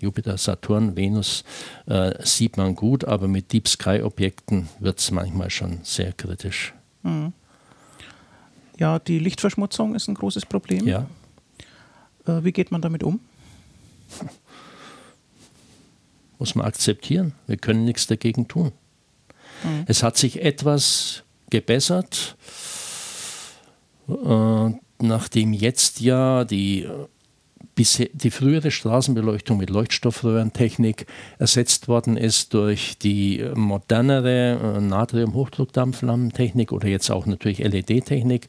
Jupiter, 0.00 0.36
Saturn, 0.36 0.96
Venus 0.96 1.44
äh, 1.86 2.12
sieht 2.24 2.56
man 2.56 2.74
gut, 2.74 3.04
aber 3.04 3.26
mit 3.26 3.52
Deep 3.52 3.66
Sky 3.68 4.02
Objekten 4.02 4.68
wird 4.78 4.98
es 4.98 5.10
manchmal 5.10 5.50
schon 5.50 5.80
sehr 5.82 6.12
kritisch. 6.12 6.74
Mhm. 7.02 7.32
Ja, 8.78 8.98
die 8.98 9.18
Lichtverschmutzung 9.18 9.94
ist 9.94 10.08
ein 10.08 10.14
großes 10.14 10.46
Problem. 10.46 10.86
Ja. 10.86 11.06
Äh, 12.26 12.44
wie 12.44 12.52
geht 12.52 12.70
man 12.70 12.82
damit 12.82 13.02
um? 13.02 13.20
Muss 16.38 16.54
man 16.54 16.66
akzeptieren. 16.66 17.32
Wir 17.46 17.56
können 17.56 17.84
nichts 17.84 18.06
dagegen 18.06 18.48
tun. 18.48 18.72
Mhm. 19.62 19.84
Es 19.86 20.02
hat 20.02 20.16
sich 20.16 20.42
etwas 20.42 21.22
gebessert, 21.50 22.36
äh, 24.08 24.70
nachdem 25.00 25.52
jetzt 25.52 26.00
ja 26.00 26.44
die 26.44 26.88
bisher 27.74 28.08
die 28.12 28.30
frühere 28.30 28.70
Straßenbeleuchtung 28.70 29.58
mit 29.58 29.70
Leuchtstoffröhrentechnik 29.70 31.06
ersetzt 31.38 31.88
worden 31.88 32.16
ist 32.16 32.54
durch 32.54 32.98
die 32.98 33.44
modernere 33.54 34.76
äh, 34.76 34.80
Natrium-Hochdruckdampflammentechnik 34.80 36.72
oder 36.72 36.88
jetzt 36.88 37.10
auch 37.10 37.26
natürlich 37.26 37.58
LED-Technik, 37.58 38.48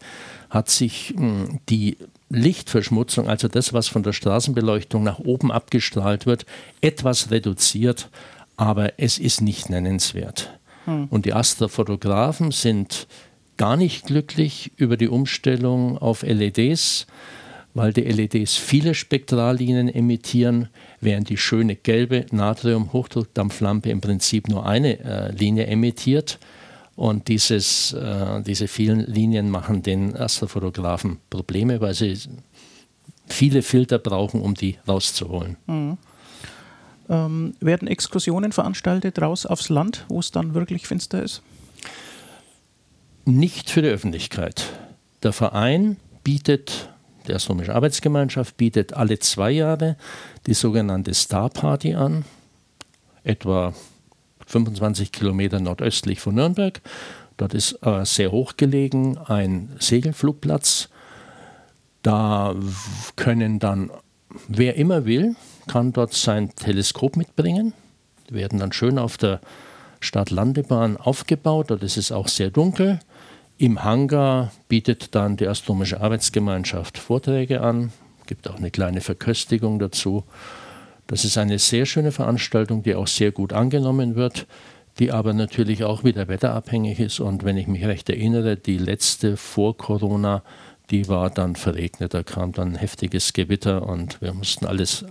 hat 0.49 0.69
sich 0.69 1.13
hm, 1.15 1.59
die 1.69 1.97
Lichtverschmutzung, 2.29 3.27
also 3.27 3.47
das, 3.47 3.73
was 3.73 3.87
von 3.87 4.03
der 4.03 4.13
Straßenbeleuchtung 4.13 5.03
nach 5.03 5.19
oben 5.19 5.51
abgestrahlt 5.51 6.25
wird, 6.25 6.45
etwas 6.81 7.31
reduziert, 7.31 8.09
aber 8.57 8.93
es 8.97 9.17
ist 9.19 9.41
nicht 9.41 9.69
nennenswert. 9.69 10.57
Hm. 10.85 11.07
Und 11.09 11.25
die 11.25 11.33
Astrofotografen 11.33 12.51
sind 12.51 13.07
gar 13.57 13.77
nicht 13.77 14.05
glücklich 14.05 14.71
über 14.75 14.97
die 14.97 15.07
Umstellung 15.07 15.97
auf 15.97 16.23
LEDs 16.23 17.07
weil 17.75 17.91
die 17.91 18.03
LEDs 18.03 18.55
viele 18.55 18.95
Spektrallinien 18.95 19.89
emittieren, 19.89 20.69
während 21.01 21.29
die 21.29 21.37
schöne 21.37 21.75
gelbe 21.75 22.25
Natrium-Hochdruckdampflampe 22.31 23.89
im 23.89 24.01
Prinzip 24.01 24.47
nur 24.47 24.65
eine 24.65 24.99
äh, 24.99 25.31
Linie 25.33 25.67
emittiert. 25.67 26.39
Und 26.95 27.27
dieses, 27.27 27.91
äh, 27.93 28.41
diese 28.41 28.67
vielen 28.67 29.01
Linien 29.01 29.49
machen 29.49 29.83
den 29.83 30.15
Astrofotografen 30.15 31.19
Probleme, 31.29 31.81
weil 31.81 31.93
sie 31.93 32.17
viele 33.27 33.61
Filter 33.61 33.99
brauchen, 33.99 34.41
um 34.41 34.53
die 34.53 34.77
rauszuholen. 34.87 35.57
Mhm. 35.67 35.97
Ähm, 37.07 37.53
werden 37.59 37.87
Exkursionen 37.87 38.51
veranstaltet 38.51 39.21
raus 39.21 39.45
aufs 39.45 39.69
Land, 39.69 40.05
wo 40.07 40.19
es 40.19 40.31
dann 40.31 40.53
wirklich 40.53 40.87
finster 40.87 41.21
ist? 41.21 41.41
Nicht 43.25 43.69
für 43.69 43.81
die 43.81 43.89
Öffentlichkeit. 43.89 44.71
Der 45.21 45.33
Verein 45.33 45.97
bietet 46.23 46.89
die 47.27 47.33
Astronomische 47.33 47.73
Arbeitsgemeinschaft 47.73 48.57
bietet 48.57 48.93
alle 48.93 49.19
zwei 49.19 49.51
Jahre 49.51 49.97
die 50.45 50.53
sogenannte 50.53 51.13
Star 51.13 51.49
Party 51.49 51.95
an, 51.95 52.25
etwa 53.23 53.73
25 54.45 55.11
Kilometer 55.11 55.59
nordöstlich 55.59 56.19
von 56.19 56.35
Nürnberg. 56.35 56.81
Dort 57.37 57.53
ist 57.53 57.79
äh, 57.81 58.05
sehr 58.05 58.31
hoch 58.31 58.57
gelegen 58.57 59.17
ein 59.17 59.75
Segelflugplatz. 59.79 60.89
Da 62.01 62.55
können 63.15 63.59
dann, 63.59 63.91
wer 64.47 64.75
immer 64.75 65.05
will, 65.05 65.35
kann 65.67 65.91
dort 65.91 66.13
sein 66.13 66.53
Teleskop 66.55 67.17
mitbringen. 67.17 67.73
Die 68.29 68.35
werden 68.35 68.59
dann 68.59 68.71
schön 68.71 68.99
auf 68.99 69.17
der 69.17 69.41
Stadtlandebahn 69.99 70.97
aufgebaut. 70.97 71.71
Dort 71.71 71.83
ist 71.83 71.97
es 71.97 72.11
auch 72.11 72.27
sehr 72.27 72.51
dunkel. 72.51 72.99
Im 73.57 73.83
Hangar 73.83 74.51
bietet 74.67 75.15
dann 75.15 75.37
die 75.37 75.47
Astronomische 75.47 76.01
Arbeitsgemeinschaft 76.01 76.97
Vorträge 76.97 77.61
an, 77.61 77.93
gibt 78.27 78.49
auch 78.49 78.57
eine 78.57 78.69
kleine 78.69 79.01
Verköstigung 79.01 79.79
dazu. 79.79 80.25
Das 81.07 81.25
ist 81.25 81.37
eine 81.37 81.59
sehr 81.59 81.85
schöne 81.85 82.11
Veranstaltung, 82.11 82.83
die 82.83 82.95
auch 82.95 83.07
sehr 83.07 83.31
gut 83.31 83.53
angenommen 83.53 84.15
wird, 84.15 84.47
die 84.99 85.11
aber 85.11 85.33
natürlich 85.33 85.83
auch 85.83 86.03
wieder 86.03 86.27
wetterabhängig 86.27 86.99
ist. 86.99 87.19
Und 87.19 87.43
wenn 87.43 87.57
ich 87.57 87.67
mich 87.67 87.85
recht 87.85 88.09
erinnere, 88.09 88.55
die 88.55 88.77
letzte 88.77 89.37
vor 89.37 89.77
Corona, 89.77 90.43
die 90.89 91.07
war 91.07 91.29
dann 91.29 91.55
verregnet. 91.55 92.13
Da 92.13 92.23
kam 92.23 92.51
dann 92.51 92.73
ein 92.73 92.75
heftiges 92.75 93.33
Gewitter 93.33 93.87
und 93.87 94.21
wir 94.21 94.33
mussten 94.33 94.65
alles 94.65 95.05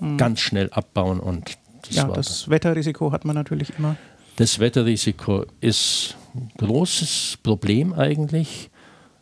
mhm. 0.00 0.16
ganz 0.16 0.40
schnell 0.40 0.70
abbauen. 0.70 1.20
Und 1.20 1.56
das 1.86 1.96
ja, 1.96 2.08
das 2.08 2.44
dann. 2.44 2.52
Wetterrisiko 2.52 3.12
hat 3.12 3.24
man 3.24 3.34
natürlich 3.34 3.72
immer. 3.78 3.96
Das 4.36 4.58
Wetterrisiko 4.58 5.46
ist 5.60 6.16
ein 6.34 6.50
großes 6.58 7.38
Problem 7.42 7.92
eigentlich. 7.92 8.70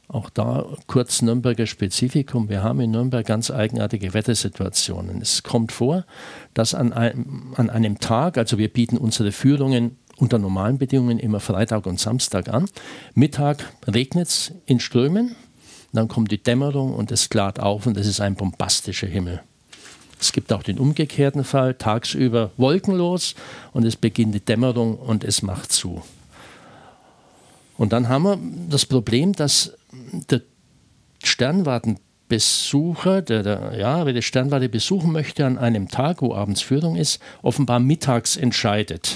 Auch 0.09 0.31
da 0.31 0.65
kurz 0.87 1.21
Nürnberger 1.21 1.67
Spezifikum. 1.67 2.49
Wir 2.49 2.63
haben 2.63 2.81
in 2.81 2.93
Nürnberg 2.93 3.27
ganz 3.27 3.51
eigenartige 3.51 4.15
Wettersituationen. 4.15 5.21
Es 5.21 5.43
kommt 5.43 5.73
vor, 5.73 6.05
dass 6.55 6.75
an 6.75 6.93
einem, 6.93 7.55
an 7.57 7.71
einem 7.71 7.99
Tag, 7.99 8.39
also 8.39 8.57
wir 8.57 8.69
bieten 8.69 8.99
unsere 8.99 9.33
Führungen 9.33 9.97
unter 10.17 10.39
normalen 10.39 10.79
Bedingungen 10.79 11.19
immer 11.19 11.41
Freitag 11.41 11.87
und 11.87 12.01
Samstag 12.01 12.49
an. 12.49 12.67
Mittag 13.15 13.71
regnet 13.87 14.29
es 14.29 14.53
in 14.65 14.81
Strömen, 14.81 15.35
dann 15.93 16.09
kommt 16.09 16.31
die 16.31 16.43
Dämmerung 16.43 16.95
und 16.95 17.11
es 17.11 17.29
klart 17.29 17.61
auf 17.61 17.87
und 17.87 17.97
es 17.97 18.07
ist 18.07 18.21
ein 18.21 18.35
bombastischer 18.35 19.07
Himmel. 19.07 19.43
Es 20.19 20.33
gibt 20.33 20.53
auch 20.53 20.63
den 20.63 20.79
umgekehrten 20.79 21.45
Fall, 21.45 21.75
tagsüber 21.75 22.51
wolkenlos 22.57 23.35
und 23.73 23.85
es 23.85 23.97
beginnt 23.97 24.35
die 24.35 24.45
Dämmerung 24.45 24.97
und 24.97 25.25
es 25.25 25.43
macht 25.43 25.73
zu. 25.73 26.03
Und 27.77 27.93
dann 27.93 28.09
haben 28.09 28.23
wir 28.23 28.39
das 28.71 28.87
Problem, 28.87 29.35
dass 29.35 29.75
der 30.31 30.43
Sternwartenbesucher, 31.23 33.23
der, 33.23 33.43
der, 33.43 33.79
ja, 33.79 34.07
wer 34.07 34.13
die 34.13 34.23
Sternwarte 34.23 34.69
besuchen 34.69 35.13
möchte 35.13 35.47
an 35.47 35.59
einem 35.59 35.89
Tag, 35.89 36.23
wo 36.23 36.35
abends 36.35 36.63
Führung 36.63 36.97
ist, 36.97 37.21
offenbar 37.43 37.81
mittags 37.81 38.37
entscheidet, 38.37 39.15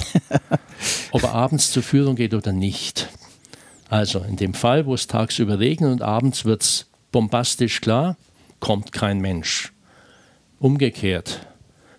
ob 1.13 1.23
er 1.23 1.35
abends 1.35 1.71
zur 1.71 1.83
Führung 1.83 2.17
geht 2.17 2.35
oder 2.35 2.53
nicht. 2.53 3.09
Also 3.89 4.21
in 4.21 4.37
dem 4.37 4.55
Fall, 4.55 4.87
wo 4.87 4.95
es 4.95 5.07
tagsüber 5.07 5.59
regnet 5.59 5.91
und 5.91 6.03
abends 6.03 6.45
wird 6.45 6.63
es 6.63 6.87
bombastisch 7.11 7.81
klar, 7.81 8.17
kommt 8.61 8.93
kein 8.93 9.21
Mensch. 9.21 9.73
Umgekehrt, 10.61 11.47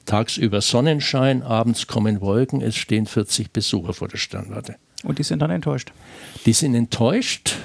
tagsüber 0.06 0.62
Sonnenschein, 0.62 1.44
abends 1.44 1.88
kommen 1.88 2.22
Wolken, 2.22 2.62
es 2.62 2.76
stehen 2.76 3.08
40 3.08 3.52
Besucher 3.52 3.94
vor 3.94 4.08
der 4.08 4.18
Sternwarte. 4.18 4.76
Und 5.04 5.20
die 5.20 5.24
sind 5.24 5.40
dann 5.40 5.52
enttäuscht? 5.52 5.92
Die 6.46 6.54
sind 6.54 6.76
enttäuscht 6.76 7.56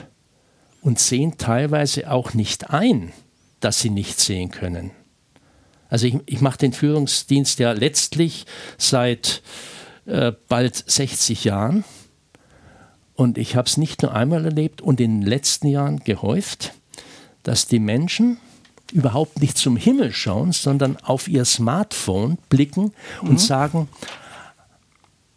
und 0.86 1.00
sehen 1.00 1.36
teilweise 1.36 2.12
auch 2.12 2.32
nicht 2.32 2.70
ein, 2.70 3.12
dass 3.58 3.80
sie 3.80 3.90
nicht 3.90 4.20
sehen 4.20 4.52
können. 4.52 4.92
Also 5.88 6.06
ich, 6.06 6.14
ich 6.26 6.40
mache 6.40 6.58
den 6.58 6.72
Führungsdienst 6.72 7.58
ja 7.58 7.72
letztlich 7.72 8.46
seit 8.78 9.42
äh, 10.06 10.30
bald 10.48 10.76
60 10.76 11.42
Jahren 11.42 11.82
und 13.14 13.36
ich 13.36 13.56
habe 13.56 13.66
es 13.66 13.78
nicht 13.78 14.02
nur 14.02 14.14
einmal 14.14 14.44
erlebt 14.44 14.80
und 14.80 15.00
in 15.00 15.22
den 15.22 15.28
letzten 15.28 15.66
Jahren 15.66 15.98
gehäuft, 16.04 16.72
dass 17.42 17.66
die 17.66 17.80
Menschen 17.80 18.38
überhaupt 18.92 19.40
nicht 19.40 19.58
zum 19.58 19.76
Himmel 19.76 20.12
schauen, 20.12 20.52
sondern 20.52 20.98
auf 20.98 21.26
ihr 21.26 21.44
Smartphone 21.44 22.38
blicken 22.48 22.92
und 23.22 23.32
mhm. 23.32 23.38
sagen, 23.38 23.88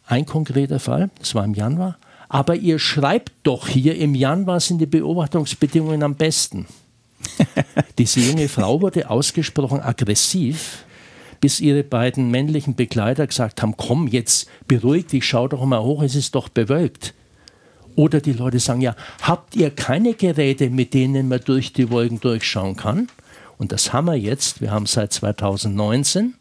ein 0.05 0.27
konkreter 0.27 0.79
Fall, 0.79 1.09
das 1.17 1.33
war 1.33 1.43
im 1.43 1.55
Januar, 1.55 1.97
aber 2.29 2.55
ihr 2.55 2.77
schreibt 2.77 3.31
doch 3.43 3.67
hier, 3.67 3.95
im 3.97 4.13
Januar 4.13 4.59
sind 4.59 4.77
die 4.77 4.85
Beobachtungsbedingungen 4.85 6.03
am 6.03 6.15
besten. 6.15 6.67
Diese 7.97 8.19
junge 8.19 8.47
Frau 8.47 8.81
wurde 8.81 9.09
ausgesprochen 9.09 9.81
aggressiv, 9.81 10.85
bis 11.41 11.59
ihre 11.59 11.83
beiden 11.83 12.29
männlichen 12.29 12.75
Begleiter 12.75 13.25
gesagt 13.25 13.61
haben, 13.61 13.75
komm 13.75 14.07
jetzt, 14.07 14.47
beruhig 14.67 15.07
dich, 15.07 15.25
schau 15.25 15.47
doch 15.47 15.65
mal 15.65 15.81
hoch, 15.81 16.03
es 16.03 16.15
ist 16.15 16.35
doch 16.35 16.49
bewölkt. 16.49 17.13
Oder 17.95 18.21
die 18.21 18.33
Leute 18.33 18.59
sagen, 18.59 18.81
ja, 18.81 18.95
habt 19.23 19.55
ihr 19.55 19.71
keine 19.71 20.13
Geräte, 20.13 20.69
mit 20.69 20.93
denen 20.93 21.27
man 21.27 21.41
durch 21.43 21.73
die 21.73 21.89
Wolken 21.89 22.19
durchschauen 22.19 22.75
kann? 22.75 23.09
Und 23.57 23.71
das 23.71 23.91
haben 23.91 24.05
wir 24.05 24.15
jetzt. 24.15 24.61
Wir 24.61 24.71
haben 24.71 24.85
seit 24.85 25.11
2019 25.11 26.35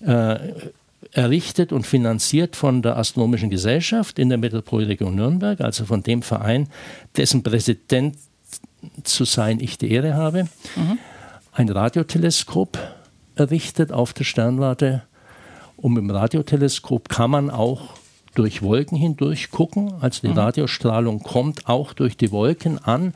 äh, 0.00 0.36
errichtet 1.12 1.72
und 1.72 1.86
finanziert 1.86 2.56
von 2.56 2.82
der 2.82 2.96
Astronomischen 2.96 3.50
Gesellschaft 3.50 4.18
in 4.18 4.28
der 4.28 4.38
Metropolregion 4.38 5.14
Nürnberg, 5.14 5.60
also 5.60 5.84
von 5.84 6.02
dem 6.02 6.22
Verein, 6.22 6.68
dessen 7.16 7.42
Präsident 7.42 8.16
zu 9.04 9.24
sein 9.24 9.60
ich 9.60 9.78
die 9.78 9.90
Ehre 9.90 10.14
habe, 10.14 10.44
mhm. 10.76 10.98
ein 11.52 11.68
Radioteleskop 11.68 12.78
errichtet 13.34 13.92
auf 13.92 14.12
der 14.12 14.24
Sternwarte. 14.24 15.02
Und 15.76 15.94
mit 15.94 16.02
dem 16.02 16.10
Radioteleskop 16.10 17.08
kann 17.08 17.30
man 17.30 17.50
auch 17.50 17.94
durch 18.34 18.62
Wolken 18.62 18.96
hindurch 18.96 19.50
gucken. 19.50 19.94
Also 20.00 20.20
die 20.22 20.32
mhm. 20.32 20.38
Radiostrahlung 20.38 21.22
kommt 21.22 21.68
auch 21.68 21.92
durch 21.92 22.16
die 22.16 22.30
Wolken 22.30 22.78
an, 22.78 23.14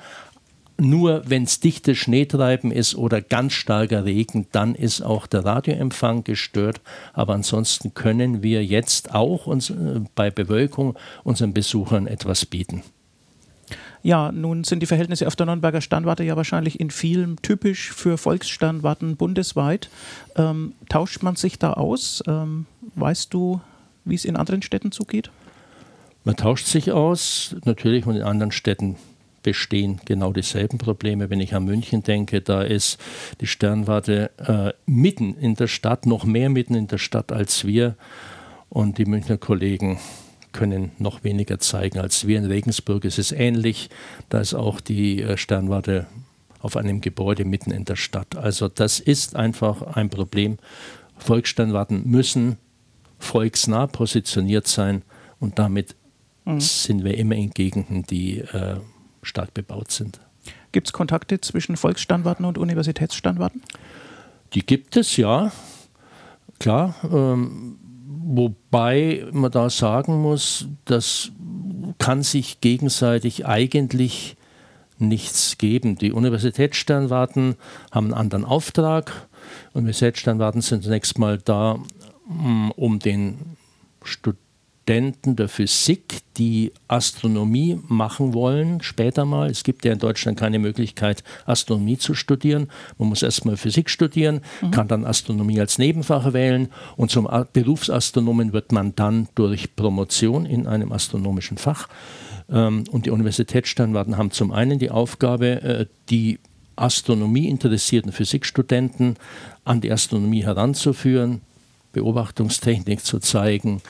nur 0.77 1.23
wenn 1.27 1.45
es 1.45 1.61
dichtes 1.61 1.99
Schneetreiben 1.99 2.71
ist 2.73 2.97
oder 2.97 3.21
ganz 3.21 3.53
starker 3.53 4.05
Regen, 4.05 4.47
dann 4.53 4.75
ist 4.75 5.03
auch 5.03 5.27
der 5.27 5.45
Radioempfang 5.45 6.25
gestört. 6.25 6.81
Aber 7.13 7.35
ansonsten 7.35 7.95
können 7.95 8.43
wir 8.43 8.65
jetzt 8.65 9.15
auch 9.15 9.47
uns, 9.47 9.71
äh, 9.71 10.01
bei 10.15 10.31
Bewölkung 10.31 10.97
unseren 11.23 11.53
Besuchern 11.55 12.07
etwas 12.07 12.45
bieten. 12.45 12.83
Ja, 14.03 14.33
nun 14.33 14.65
sind 14.65 14.81
die 14.81 14.87
Verhältnisse 14.87 15.27
auf 15.27 15.37
der 15.37 15.47
Nürnberger 15.47 15.81
Standwarte 15.81 16.25
ja 16.25 16.37
wahrscheinlich 16.37 16.79
in 16.79 16.91
vielen 16.91 17.37
typisch 17.37 17.91
für 17.91 18.19
Volksstandwarten 18.19 19.17
bundesweit. 19.17 19.89
Ähm, 20.37 20.75
tauscht 20.91 21.23
man 21.23 21.37
sich 21.37 21.59
da 21.59 21.73
aus? 21.73 22.23
Ähm, 22.27 22.67
weißt 22.97 23.33
du, 23.33 23.63
wie 24.05 24.15
es 24.15 24.27
in 24.27 24.37
anderen 24.37 24.61
Städten 24.61 24.93
zugeht? 24.93 25.31
Man 26.25 26.37
tauscht 26.37 26.67
sich 26.67 26.93
aus, 26.93 27.57
natürlich 27.65 28.05
und 28.07 28.17
in 28.17 28.23
anderen 28.23 28.53
Städten 28.53 28.97
bestehen 29.45 30.01
genau 30.05 30.33
dieselben 30.33 30.79
Probleme. 30.79 31.31
Wenn 31.31 31.39
ich 31.39 31.55
an 31.55 31.65
München 31.65 32.03
denke, 32.03 32.41
da 32.41 32.63
ist 32.63 32.99
die 33.41 33.47
Sternwarte 33.47 34.31
äh, 34.39 34.73
mitten 34.91 35.37
in 35.37 35.55
der 35.55 35.69
Stadt, 35.69 36.07
noch 36.07 36.25
mehr 36.25 36.51
mitten 36.51 36.75
in 36.75 36.89
der 36.89 36.99
Stadt 36.99 37.31
als 37.31 37.65
wir. 37.65 37.95
Und 38.69 38.99
die 38.99 39.05
Münchner 39.05 39.37
Kollegen 39.37 40.01
können 40.51 40.91
noch 40.99 41.23
weniger 41.23 41.61
zeigen 41.61 42.01
als 42.01 42.27
wir. 42.27 42.39
In 42.39 42.47
Regensburg 42.47 43.05
ist 43.05 43.21
es 43.21 43.31
ähnlich. 43.31 43.91
Da 44.31 44.41
ist 44.41 44.55
auch 44.55 44.81
die 44.81 45.23
äh, 45.23 45.37
Sternwarte 45.37 46.07
auf 46.59 46.77
einem 46.77 47.01
Gebäude 47.01 47.45
mitten 47.45 47.71
in 47.71 47.85
der 47.85 47.97
Stadt. 47.97 48.37
Also 48.37 48.69
das 48.69 48.99
ist 48.99 49.37
einfach 49.37 49.83
ein 49.83 50.11
Problem. 50.11 50.57
Volkssternwarten 51.19 52.09
müssen 52.11 52.57
volksnah 53.19 53.87
positioniert 53.87 54.67
sein 54.67 55.03
und 55.39 55.59
damit 55.59 55.95
mhm. 56.45 56.61
sind 56.61 57.05
wir 57.05 57.17
immer 57.19 57.37
in 57.37 57.51
Gegenden, 57.51 58.05
die 58.05 58.39
äh, 58.39 58.77
stark 59.25 59.55
bebaut 59.55 59.91
sind. 59.91 60.21
Gibt 60.73 60.89
es 60.89 60.93
Kontakte 60.93 61.41
zwischen 61.41 61.77
Volksstandwarten 61.77 62.45
und 62.45 62.59
Universitätsstandwarten? 62.59 63.63
Die 64.55 64.65
gibt 64.65 64.97
es, 64.97 65.17
ja. 65.17 65.53
Klar. 66.59 66.95
Ähm, 67.05 67.79
wobei 68.07 69.27
man 69.33 69.51
da 69.51 69.71
sagen 69.71 70.21
muss, 70.21 70.69
das 70.85 71.31
kann 71.99 72.23
sich 72.23 72.61
gegenseitig 72.61 73.47
eigentlich 73.47 74.37
nichts 74.99 75.59
geben. 75.59 75.97
Die 75.97 76.13
Universitätssternwarten 76.13 77.57
haben 77.91 78.07
einen 78.07 78.15
anderen 78.15 78.45
Auftrag. 78.45 79.29
Universitätssternwarten 79.73 80.61
sind 80.61 80.85
zunächst 80.85 81.19
mal 81.19 81.39
da, 81.39 81.79
mm, 82.27 82.71
um 82.77 82.99
den 82.99 83.57
Studenten 84.03 84.44
Studenten 84.85 85.35
der 85.35 85.49
Physik, 85.49 86.19
die 86.37 86.71
Astronomie 86.89 87.81
machen 87.89 88.35
wollen, 88.35 88.83
später 88.83 89.25
mal. 89.25 89.49
Es 89.49 89.65
gibt 89.65 89.87
ja 89.87 89.93
in 89.95 89.99
Deutschland 89.99 90.39
keine 90.39 90.59
Möglichkeit, 90.59 91.25
Astronomie 91.47 91.97
zu 91.97 92.13
studieren. 92.13 92.69
Man 92.99 93.09
muss 93.09 93.23
erstmal 93.23 93.57
Physik 93.57 93.89
studieren, 93.89 94.43
mhm. 94.61 94.73
kann 94.73 94.87
dann 94.87 95.07
Astronomie 95.07 95.59
als 95.59 95.79
Nebenfach 95.79 96.35
wählen 96.35 96.69
und 96.97 97.11
zum 97.11 97.27
Berufsastronomen 97.55 98.53
wird 98.53 98.73
man 98.73 98.95
dann 98.95 99.29
durch 99.35 99.75
Promotion 99.75 100.45
in 100.45 100.67
einem 100.67 100.93
astronomischen 100.93 101.57
Fach. 101.57 101.89
Ähm, 102.53 102.85
und 102.91 103.07
die 103.07 103.11
Universitätssternwarten 103.11 104.19
haben 104.19 104.33
zum 104.33 104.53
einen 104.53 104.79
die 104.79 104.91
Aufgabe, 104.91 105.63
äh, 105.63 105.87
die 106.11 106.41
Astronomie 106.77 107.49
interessierten 107.49 108.13
Physikstudenten 108.13 109.17
an 109.65 109.81
die 109.81 109.91
Astronomie 109.91 110.45
heranzuführen, 110.45 111.41
Beobachtungstechnik 111.95 113.03
zu 113.03 113.19
zeigen, 113.19 113.81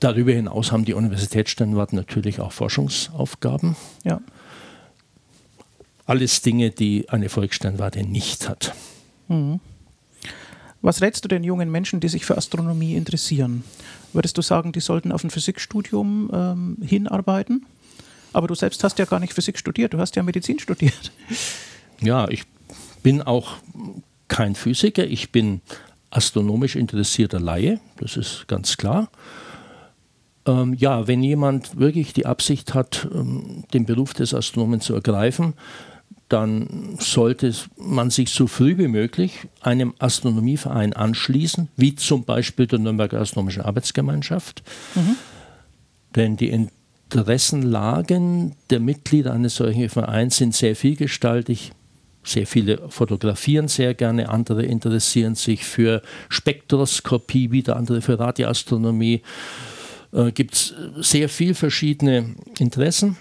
darüber 0.00 0.32
hinaus 0.32 0.72
haben 0.72 0.84
die 0.84 0.94
Universitätssternwarten 0.94 1.96
natürlich 1.96 2.40
auch 2.40 2.52
Forschungsaufgaben. 2.52 3.76
Ja. 4.04 4.20
Alles 6.06 6.42
Dinge, 6.42 6.70
die 6.70 7.08
eine 7.08 7.28
Volkssternwarte 7.28 8.02
nicht 8.02 8.48
hat. 8.48 8.74
Mhm. 9.28 9.60
Was 10.82 11.00
rätst 11.00 11.24
du 11.24 11.28
den 11.28 11.44
jungen 11.44 11.70
Menschen, 11.70 12.00
die 12.00 12.08
sich 12.08 12.26
für 12.26 12.36
Astronomie 12.36 12.94
interessieren? 12.94 13.64
Würdest 14.12 14.36
du 14.36 14.42
sagen, 14.42 14.72
die 14.72 14.80
sollten 14.80 15.12
auf 15.12 15.24
ein 15.24 15.30
Physikstudium 15.30 16.30
ähm, 16.32 16.76
hinarbeiten? 16.82 17.64
Aber 18.34 18.48
du 18.48 18.54
selbst 18.54 18.84
hast 18.84 18.98
ja 18.98 19.06
gar 19.06 19.18
nicht 19.18 19.32
Physik 19.32 19.58
studiert, 19.58 19.94
du 19.94 19.98
hast 19.98 20.14
ja 20.16 20.22
Medizin 20.22 20.58
studiert. 20.58 21.12
Ja, 22.00 22.28
ich 22.28 22.42
bin 23.02 23.22
auch 23.22 23.56
kein 24.28 24.54
Physiker, 24.56 25.06
ich 25.06 25.30
bin 25.30 25.62
astronomisch 26.14 26.76
interessierter 26.76 27.40
Laie, 27.40 27.80
das 27.98 28.16
ist 28.16 28.46
ganz 28.48 28.76
klar. 28.76 29.10
Ähm, 30.46 30.74
ja, 30.74 31.08
wenn 31.08 31.22
jemand 31.22 31.78
wirklich 31.78 32.12
die 32.12 32.26
Absicht 32.26 32.74
hat, 32.74 33.08
ähm, 33.12 33.64
den 33.72 33.86
Beruf 33.86 34.14
des 34.14 34.34
Astronomen 34.34 34.80
zu 34.80 34.94
ergreifen, 34.94 35.54
dann 36.28 36.96
sollte 36.98 37.52
man 37.76 38.10
sich 38.10 38.30
so 38.30 38.46
früh 38.46 38.78
wie 38.78 38.88
möglich 38.88 39.46
einem 39.60 39.94
Astronomieverein 39.98 40.92
anschließen, 40.92 41.68
wie 41.76 41.94
zum 41.94 42.24
Beispiel 42.24 42.66
der 42.66 42.78
Nürnberger 42.78 43.20
Astronomischen 43.20 43.62
Arbeitsgemeinschaft. 43.62 44.62
Mhm. 44.94 45.16
Denn 46.16 46.36
die 46.36 46.50
Interessenlagen 46.50 48.56
der 48.70 48.80
Mitglieder 48.80 49.32
eines 49.32 49.56
solchen 49.56 49.88
Vereins 49.88 50.36
sind 50.36 50.54
sehr 50.54 50.76
vielgestaltig. 50.76 51.72
Sehr 52.24 52.46
viele 52.46 52.88
fotografieren 52.88 53.68
sehr 53.68 53.92
gerne, 53.94 54.30
andere 54.30 54.64
interessieren 54.64 55.34
sich 55.34 55.64
für 55.64 56.02
Spektroskopie, 56.30 57.50
wieder 57.50 57.76
andere 57.76 58.00
für 58.00 58.18
Radioastronomie. 58.18 59.22
Äh, 60.12 60.32
Gibt 60.32 60.54
es 60.54 60.74
sehr 60.96 61.28
viele 61.28 61.54
verschiedene 61.54 62.34
Interessen 62.58 63.18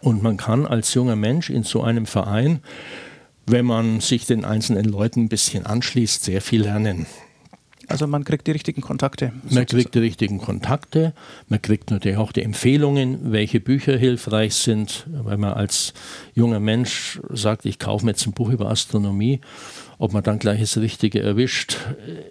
und 0.00 0.22
man 0.22 0.38
kann 0.38 0.66
als 0.66 0.94
junger 0.94 1.16
Mensch 1.16 1.50
in 1.50 1.64
so 1.64 1.82
einem 1.82 2.06
Verein, 2.06 2.60
wenn 3.46 3.66
man 3.66 4.00
sich 4.00 4.24
den 4.24 4.44
einzelnen 4.44 4.86
Leuten 4.86 5.24
ein 5.24 5.28
bisschen 5.28 5.66
anschließt, 5.66 6.24
sehr 6.24 6.40
viel 6.40 6.62
lernen. 6.62 7.06
Also 7.88 8.06
man 8.06 8.24
kriegt 8.24 8.46
die 8.46 8.52
richtigen 8.52 8.80
Kontakte. 8.80 9.32
Man 9.50 9.66
kriegt 9.66 9.94
die 9.94 9.98
richtigen 9.98 10.38
Kontakte, 10.38 11.12
man 11.48 11.60
kriegt 11.60 11.90
natürlich 11.90 12.18
auch 12.18 12.32
die 12.32 12.42
Empfehlungen, 12.42 13.32
welche 13.32 13.60
Bücher 13.60 13.96
hilfreich 13.96 14.54
sind, 14.54 15.06
weil 15.08 15.36
man 15.36 15.52
als 15.52 15.92
junger 16.34 16.60
Mensch 16.60 17.20
sagt, 17.30 17.66
ich 17.66 17.78
kaufe 17.78 18.04
mir 18.04 18.12
jetzt 18.12 18.26
ein 18.26 18.32
Buch 18.32 18.48
über 18.48 18.70
Astronomie. 18.70 19.40
Ob 19.98 20.12
man 20.12 20.22
dann 20.22 20.38
gleich 20.38 20.60
das 20.60 20.76
Richtige 20.76 21.22
erwischt, 21.22 21.76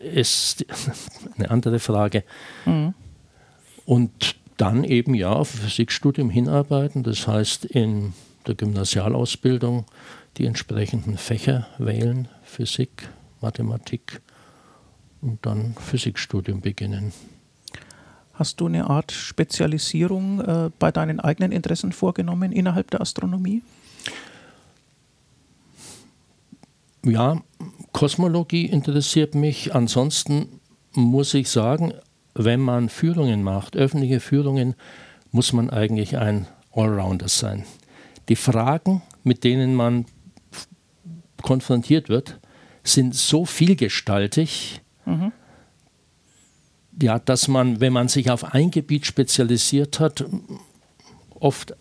ist 0.02 0.66
eine 1.38 1.50
andere 1.50 1.80
Frage. 1.80 2.24
Mhm. 2.66 2.94
Und 3.86 4.36
dann 4.58 4.84
eben 4.84 5.14
ja 5.16 5.32
auf 5.32 5.50
Physikstudium 5.50 6.30
hinarbeiten, 6.30 7.04
das 7.04 7.28
heißt 7.28 7.66
in 7.66 8.14
der 8.48 8.56
Gymnasialausbildung 8.56 9.86
die 10.38 10.46
entsprechenden 10.46 11.18
Fächer 11.18 11.68
wählen, 11.78 12.28
Physik, 12.44 13.10
Mathematik, 13.42 14.22
und 15.24 15.46
dann 15.46 15.76
Physikstudium 15.80 16.62
beginnen. 16.62 17.14
Hast 18.34 18.60
du 18.60 18.66
eine 18.66 18.90
Art 18.90 19.12
Spezialisierung 19.12 20.42
äh, 20.42 20.70
bei 20.80 20.92
deinen 20.92 21.20
eigenen 21.20 21.52
Interessen 21.52 21.92
vorgenommen 21.92 22.52
innerhalb 22.52 22.90
der 22.92 23.02
Astronomie? 23.02 23.62
Ja, 27.06 27.42
Kosmologie 27.92 28.66
interessiert 28.66 29.36
mich. 29.36 29.76
Ansonsten 29.76 30.60
muss 30.94 31.34
ich 31.34 31.50
sagen, 31.50 31.94
wenn 32.34 32.60
man 32.60 32.90
Führungen 32.90 33.44
macht, 33.44 33.76
öffentliche 33.76 34.20
Führungen, 34.20 34.76
muss 35.32 35.54
man 35.54 35.70
eigentlich 35.70 36.18
ein 36.18 36.48
Allrounder 36.72 37.28
sein. 37.28 37.66
Die 38.30 38.36
Fragen, 38.36 39.02
mit 39.24 39.44
denen 39.44 39.76
man 39.76 40.06
konfrontiert 41.42 42.10
wird, 42.10 42.40
sind 42.84 43.16
so 43.16 43.46
vielgestaltig, 43.46 44.82
Mhm. 45.06 45.32
Ja, 47.02 47.20
dass 47.20 47.48
man, 47.48 47.80
wenn 47.80 47.94
man 47.94 48.08
sich 48.08 48.30
auf 48.30 48.54
ein 48.54 48.70
Gebiet 48.70 49.06
spezialisiert 49.06 50.00
hat, 50.00 50.26
oft 51.40 51.76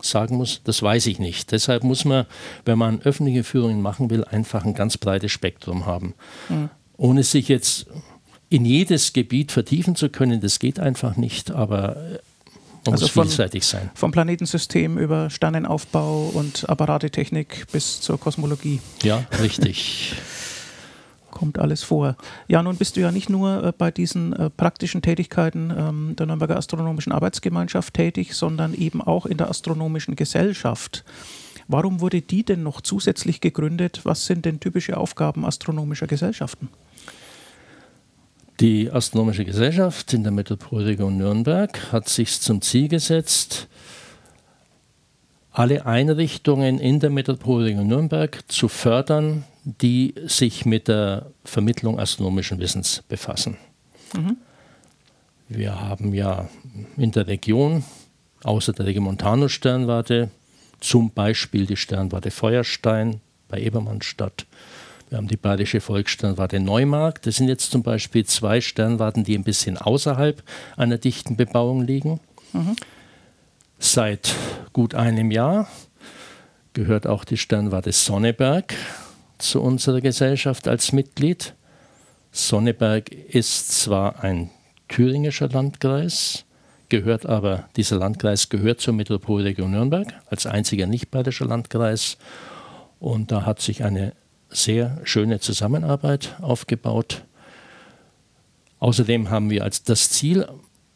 sagen 0.00 0.36
muss, 0.36 0.62
das 0.64 0.82
weiß 0.82 1.06
ich 1.06 1.18
nicht. 1.18 1.52
Deshalb 1.52 1.84
muss 1.84 2.04
man, 2.04 2.26
wenn 2.64 2.78
man 2.78 3.02
öffentliche 3.02 3.44
Führungen 3.44 3.82
machen 3.82 4.10
will, 4.10 4.24
einfach 4.24 4.64
ein 4.64 4.74
ganz 4.74 4.96
breites 4.96 5.32
Spektrum 5.32 5.86
haben. 5.86 6.14
Mhm. 6.48 6.70
Ohne 6.96 7.22
sich 7.22 7.48
jetzt 7.48 7.86
in 8.48 8.64
jedes 8.64 9.12
Gebiet 9.12 9.52
vertiefen 9.52 9.94
zu 9.94 10.08
können, 10.08 10.40
das 10.40 10.58
geht 10.58 10.80
einfach 10.80 11.16
nicht, 11.16 11.50
aber 11.50 11.96
man 12.84 12.94
also 12.94 13.04
muss 13.04 13.10
von, 13.10 13.24
vielseitig 13.24 13.64
sein. 13.64 13.90
Vom 13.94 14.10
Planetensystem 14.10 14.98
über 14.98 15.30
Sternenaufbau 15.30 16.30
und 16.32 16.68
Apparatetechnik 16.68 17.66
bis 17.72 18.00
zur 18.00 18.18
Kosmologie. 18.18 18.80
Ja, 19.02 19.26
richtig. 19.40 20.14
Kommt 21.38 21.60
alles 21.60 21.84
vor. 21.84 22.16
Ja, 22.48 22.64
nun 22.64 22.76
bist 22.76 22.96
du 22.96 23.00
ja 23.00 23.12
nicht 23.12 23.30
nur 23.30 23.62
äh, 23.62 23.72
bei 23.76 23.92
diesen 23.92 24.32
äh, 24.32 24.50
praktischen 24.50 25.02
Tätigkeiten 25.02 25.72
ähm, 25.76 26.16
der 26.16 26.26
Nürnberger 26.26 26.56
Astronomischen 26.56 27.12
Arbeitsgemeinschaft 27.12 27.94
tätig, 27.94 28.34
sondern 28.34 28.74
eben 28.74 29.00
auch 29.00 29.24
in 29.24 29.36
der 29.36 29.48
Astronomischen 29.48 30.16
Gesellschaft. 30.16 31.04
Warum 31.68 32.00
wurde 32.00 32.22
die 32.22 32.42
denn 32.42 32.64
noch 32.64 32.80
zusätzlich 32.80 33.40
gegründet? 33.40 34.00
Was 34.02 34.26
sind 34.26 34.46
denn 34.46 34.58
typische 34.58 34.96
Aufgaben 34.96 35.44
astronomischer 35.44 36.08
Gesellschaften? 36.08 36.70
Die 38.58 38.90
Astronomische 38.90 39.44
Gesellschaft 39.44 40.12
in 40.14 40.24
der 40.24 40.32
Metropolregion 40.32 41.18
Nürnberg 41.18 41.92
hat 41.92 42.08
sich 42.08 42.40
zum 42.40 42.62
Ziel 42.62 42.88
gesetzt, 42.88 43.68
alle 45.52 45.86
Einrichtungen 45.86 46.80
in 46.80 46.98
der 46.98 47.10
Metropolregion 47.10 47.86
Nürnberg 47.86 48.40
zu 48.48 48.66
fördern, 48.66 49.44
die 49.68 50.14
sich 50.26 50.64
mit 50.64 50.88
der 50.88 51.26
Vermittlung 51.44 52.00
astronomischen 52.00 52.58
Wissens 52.58 53.02
befassen. 53.08 53.58
Mhm. 54.16 54.38
Wir 55.48 55.78
haben 55.80 56.14
ja 56.14 56.48
in 56.96 57.12
der 57.12 57.26
Region, 57.26 57.84
außer 58.42 58.72
der 58.72 58.86
Regimontano-Sternwarte, 58.86 60.30
zum 60.80 61.10
Beispiel 61.10 61.66
die 61.66 61.76
Sternwarte 61.76 62.30
Feuerstein 62.30 63.20
bei 63.48 63.60
Ebermannstadt. 63.60 64.46
Wir 65.10 65.18
haben 65.18 65.28
die 65.28 65.36
Bayerische 65.36 65.80
Volkssternwarte 65.80 66.60
Neumarkt. 66.60 67.26
Das 67.26 67.36
sind 67.36 67.48
jetzt 67.48 67.70
zum 67.70 67.82
Beispiel 67.82 68.24
zwei 68.24 68.60
Sternwarten, 68.60 69.24
die 69.24 69.36
ein 69.36 69.44
bisschen 69.44 69.76
außerhalb 69.76 70.42
einer 70.76 70.98
dichten 70.98 71.36
Bebauung 71.36 71.82
liegen. 71.82 72.20
Mhm. 72.52 72.76
Seit 73.78 74.34
gut 74.72 74.94
einem 74.94 75.30
Jahr 75.30 75.68
gehört 76.72 77.06
auch 77.06 77.24
die 77.24 77.36
Sternwarte 77.36 77.92
Sonneberg 77.92 78.74
zu 79.38 79.60
unserer 79.62 80.00
Gesellschaft 80.00 80.68
als 80.68 80.92
Mitglied. 80.92 81.54
Sonneberg 82.30 83.10
ist 83.10 83.72
zwar 83.80 84.22
ein 84.22 84.50
thüringischer 84.88 85.48
Landkreis, 85.48 86.44
gehört 86.88 87.26
aber, 87.26 87.68
dieser 87.76 87.96
Landkreis 87.96 88.48
gehört 88.48 88.80
zur 88.80 88.94
Metropolregion 88.94 89.70
Nürnberg 89.70 90.12
als 90.26 90.46
einziger 90.46 90.86
nicht 90.86 91.10
bayerischer 91.10 91.46
Landkreis. 91.46 92.18
Und 92.98 93.30
da 93.30 93.44
hat 93.46 93.60
sich 93.60 93.84
eine 93.84 94.14
sehr 94.50 94.98
schöne 95.04 95.40
Zusammenarbeit 95.40 96.36
aufgebaut. 96.40 97.22
Außerdem 98.80 99.30
haben 99.30 99.50
wir 99.50 99.64
als 99.64 99.82
das 99.82 100.10
Ziel, 100.10 100.46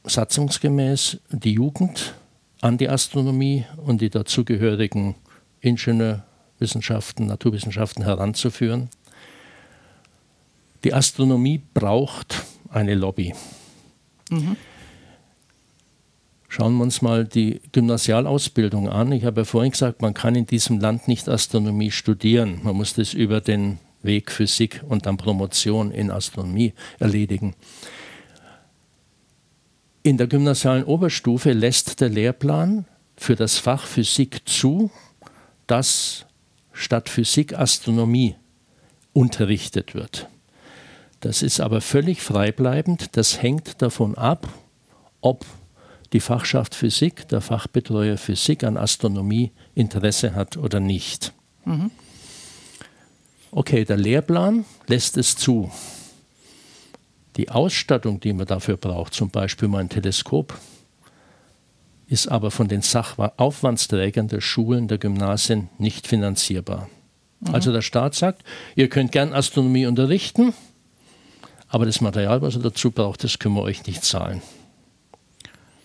satzungsgemäß 0.05 1.19
die 1.31 1.53
Jugend 1.53 2.15
an 2.61 2.79
die 2.79 2.89
Astronomie 2.89 3.65
und 3.77 4.01
die 4.01 4.11
dazugehörigen 4.11 5.17
Ingenieurwissenschaften, 6.63 7.27
Naturwissenschaften 7.27 8.05
heranzuführen. 8.05 8.89
Die 10.85 10.95
Astronomie 10.95 11.61
braucht 11.75 12.45
eine 12.69 12.95
Lobby. 12.95 13.35
Mhm. 14.31 14.57
Schauen 16.49 16.77
wir 16.77 16.83
uns 16.83 17.01
mal 17.03 17.25
die 17.25 17.61
Gymnasialausbildung 17.73 18.89
an. 18.89 19.11
Ich 19.13 19.25
habe 19.25 19.41
ja 19.41 19.45
vorhin 19.45 19.73
gesagt, 19.73 20.03
man 20.03 20.15
kann 20.15 20.35
in 20.35 20.47
diesem 20.47 20.81
Land 20.81 21.09
nicht 21.09 21.29
Astronomie 21.29 21.91
studieren. 21.91 22.61
Man 22.63 22.77
muss 22.77 22.95
das 22.95 23.15
über 23.15 23.41
den 23.41 23.79
Weg 24.03 24.31
Physik 24.31 24.83
und 24.89 25.07
dann 25.07 25.17
Promotion 25.17 25.91
in 25.91 26.11
Astronomie 26.11 26.75
erledigen. 26.99 27.55
In 30.03 30.19
der 30.19 30.27
gymnasialen 30.27 30.85
Oberstufe 30.85 31.53
lässt 31.53 32.01
der 32.01 32.09
Lehrplan 32.09 32.87
für 33.17 33.37
das 33.37 33.59
Fach 33.59 33.87
Physik 33.87 34.47
zu, 34.47 34.91
dass 35.67 36.27
statt 36.83 37.09
Physik 37.09 37.59
Astronomie 37.59 38.35
unterrichtet 39.13 39.95
wird. 39.95 40.29
Das 41.21 41.43
ist 41.43 41.61
aber 41.61 41.81
völlig 41.81 42.21
freibleibend. 42.21 43.17
Das 43.17 43.41
hängt 43.41 43.81
davon 43.81 44.17
ab, 44.17 44.49
ob 45.21 45.47
die 46.13 46.21
Fachschaft 46.21 46.75
Physik, 46.75 47.29
der 47.29 47.41
Fachbetreuer 47.41 48.19
Physik 48.19 48.65
an 48.65 48.77
Astronomie 48.77 49.53
Interesse 49.75 50.35
hat 50.35 50.57
oder 50.57 50.81
nicht. 50.81 51.33
Mhm. 51.65 51.91
Okay, 53.51 53.85
der 53.85 53.97
Lehrplan 53.97 54.65
lässt 54.89 55.17
es 55.17 55.37
zu. 55.37 55.71
Die 57.37 57.51
Ausstattung, 57.51 58.21
die 58.21 58.33
man 58.33 58.47
dafür 58.47 58.77
braucht, 58.77 59.15
zum 59.15 59.31
Beispiel 59.31 59.69
mal 59.69 59.79
ein 59.79 59.89
Teleskop, 59.89 60.59
ist 62.13 62.29
aber 62.29 62.51
von 62.51 62.69
den 62.69 62.83
Sachaufwandsträgern 62.83 64.29
der 64.29 64.43
Schulen, 64.43 64.87
der 64.87 64.99
Gymnasien 64.99 65.71
nicht 65.79 66.07
finanzierbar. 66.07 66.91
Mhm. 67.41 67.55
Also 67.55 67.73
der 67.73 67.81
Staat 67.81 68.15
sagt, 68.15 68.45
ihr 68.77 68.91
könnt 68.91 69.13
gern 69.13 69.33
Astronomie 69.33 69.87
unterrichten, 69.87 70.53
aber 71.69 71.87
das 71.87 72.03
Material, 72.03 72.43
was 72.43 72.55
er 72.55 72.61
dazu 72.61 72.91
braucht, 72.91 73.25
das 73.25 73.39
können 73.39 73.55
wir 73.55 73.63
euch 73.63 73.87
nicht 73.87 74.05
zahlen. 74.05 74.43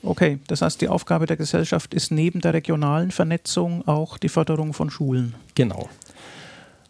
Okay, 0.03 0.39
das 0.47 0.61
heißt, 0.61 0.81
die 0.81 0.89
Aufgabe 0.89 1.27
der 1.27 1.37
Gesellschaft 1.37 1.93
ist 1.93 2.11
neben 2.11 2.41
der 2.41 2.53
regionalen 2.53 3.11
Vernetzung 3.11 3.87
auch 3.87 4.17
die 4.17 4.29
Förderung 4.29 4.73
von 4.73 4.89
Schulen. 4.89 5.33
Genau. 5.55 5.87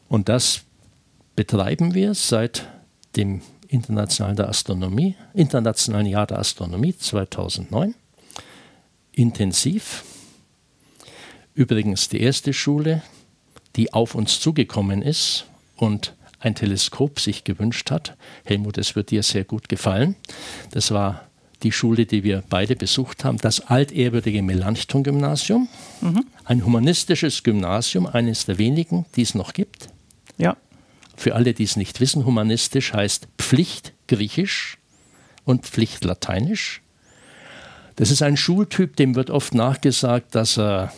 Und 0.10 0.30
das 0.30 0.62
betreiben 1.36 1.93
wir 1.93 2.15
seit 2.15 2.67
dem 3.15 3.41
Internationalen, 3.67 4.36
der 4.36 4.50
Astronomie, 4.50 5.15
Internationalen 5.36 6.08
Jahr 6.08 6.26
der 6.26 6.39
Astronomie 6.39 6.97
2009 6.97 7.93
intensiv. 9.17 10.03
Übrigens 11.53 12.08
die 12.08 12.21
erste 12.21 12.53
Schule, 12.53 13.01
die 13.75 13.93
auf 13.93 14.15
uns 14.15 14.39
zugekommen 14.39 15.01
ist 15.01 15.45
und 15.75 16.13
ein 16.39 16.53
Teleskop 16.53 17.19
sich 17.19 17.43
gewünscht 17.43 17.89
hat. 17.89 18.15
Helmut, 18.45 18.77
es 18.77 18.95
wird 18.95 19.10
dir 19.10 19.23
sehr 19.23 19.43
gut 19.43 19.69
gefallen. 19.69 20.15
Das 20.71 20.91
war 20.91 21.27
die 21.63 21.71
Schule, 21.71 22.06
die 22.06 22.23
wir 22.23 22.43
beide 22.47 22.75
besucht 22.75 23.25
haben, 23.25 23.39
das 23.39 23.60
altehrwürdige 23.62 24.43
Melanchthon-Gymnasium. 24.43 25.67
Mhm. 26.01 26.25
Ein 26.45 26.63
humanistisches 26.63 27.41
Gymnasium, 27.41 28.06
eines 28.06 28.45
der 28.45 28.60
wenigen, 28.60 29.06
die 29.15 29.23
es 29.23 29.34
noch 29.34 29.53
gibt. 29.53 29.88
Ja. 30.38 30.56
Für 31.15 31.34
alle, 31.34 31.56
die 31.56 31.63
es 31.63 31.75
nicht 31.75 31.99
wissen, 31.99 32.25
humanistisch 32.25 32.93
heißt 32.93 33.27
Pflicht 33.39 33.93
Griechisch 34.08 34.77
und 35.43 35.65
Pflicht 35.65 36.03
Lateinisch. 36.03 36.84
Das 37.98 38.12
ist 38.12 38.22
ein 38.22 38.38
Schultyp, 38.38 38.96
dem 38.96 39.16
wird 39.16 39.32
oft 39.32 39.56
nachgesagt, 39.56 40.36
dass 40.36 40.58
er 40.58 40.94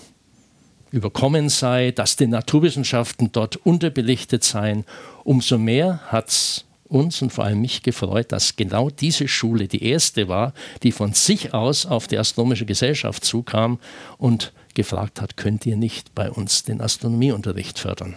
überkommen 0.92 1.48
sei, 1.48 1.92
dass 1.92 2.18
die 2.18 2.28
Naturwissenschaften 2.28 3.32
dort 3.32 3.56
unterbelichtet 3.56 4.44
seien. 4.44 4.84
Umso 5.24 5.58
mehr 5.58 6.02
hat 6.08 6.28
es 6.28 6.66
uns 6.90 7.22
und 7.22 7.32
vor 7.32 7.46
allem 7.46 7.62
mich 7.62 7.84
gefreut, 7.84 8.34
dass 8.34 8.58
genau 8.58 8.90
diese 8.90 9.30
Schule 9.30 9.70
die 9.70 9.84
erste 9.84 10.28
war, 10.28 10.54
die 10.84 10.92
von 10.92 11.14
sich 11.14 11.54
aus 11.54 11.86
auf 11.86 12.08
die 12.08 12.18
Astronomische 12.18 12.66
Gesellschaft 12.66 13.24
zukam 13.24 13.80
und 14.18 14.52
gefragt 14.74 15.22
hat, 15.22 15.38
könnt 15.38 15.66
ihr 15.66 15.78
nicht 15.78 16.14
bei 16.16 16.30
uns 16.30 16.64
den 16.64 16.82
Astronomieunterricht 16.82 17.80
fördern? 17.80 18.16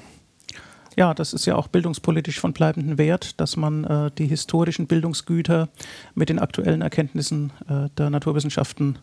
Ja, 0.97 1.15
das 1.15 1.33
ist 1.33 1.47
ja 1.47 1.57
auch 1.57 1.69
bildungspolitisch 1.69 2.39
von 2.41 2.53
bleibendem 2.53 2.99
Wert, 2.99 3.41
dass 3.41 3.57
man 3.57 3.85
äh, 3.85 4.11
die 4.17 4.27
historischen 4.27 4.87
Bildungsgüter 4.87 5.69
mit 6.15 6.29
den 6.29 6.39
aktuellen 6.39 6.83
Erkenntnissen 6.83 7.53
äh, 7.69 7.89
der 7.97 8.11
Naturwissenschaften 8.11 8.99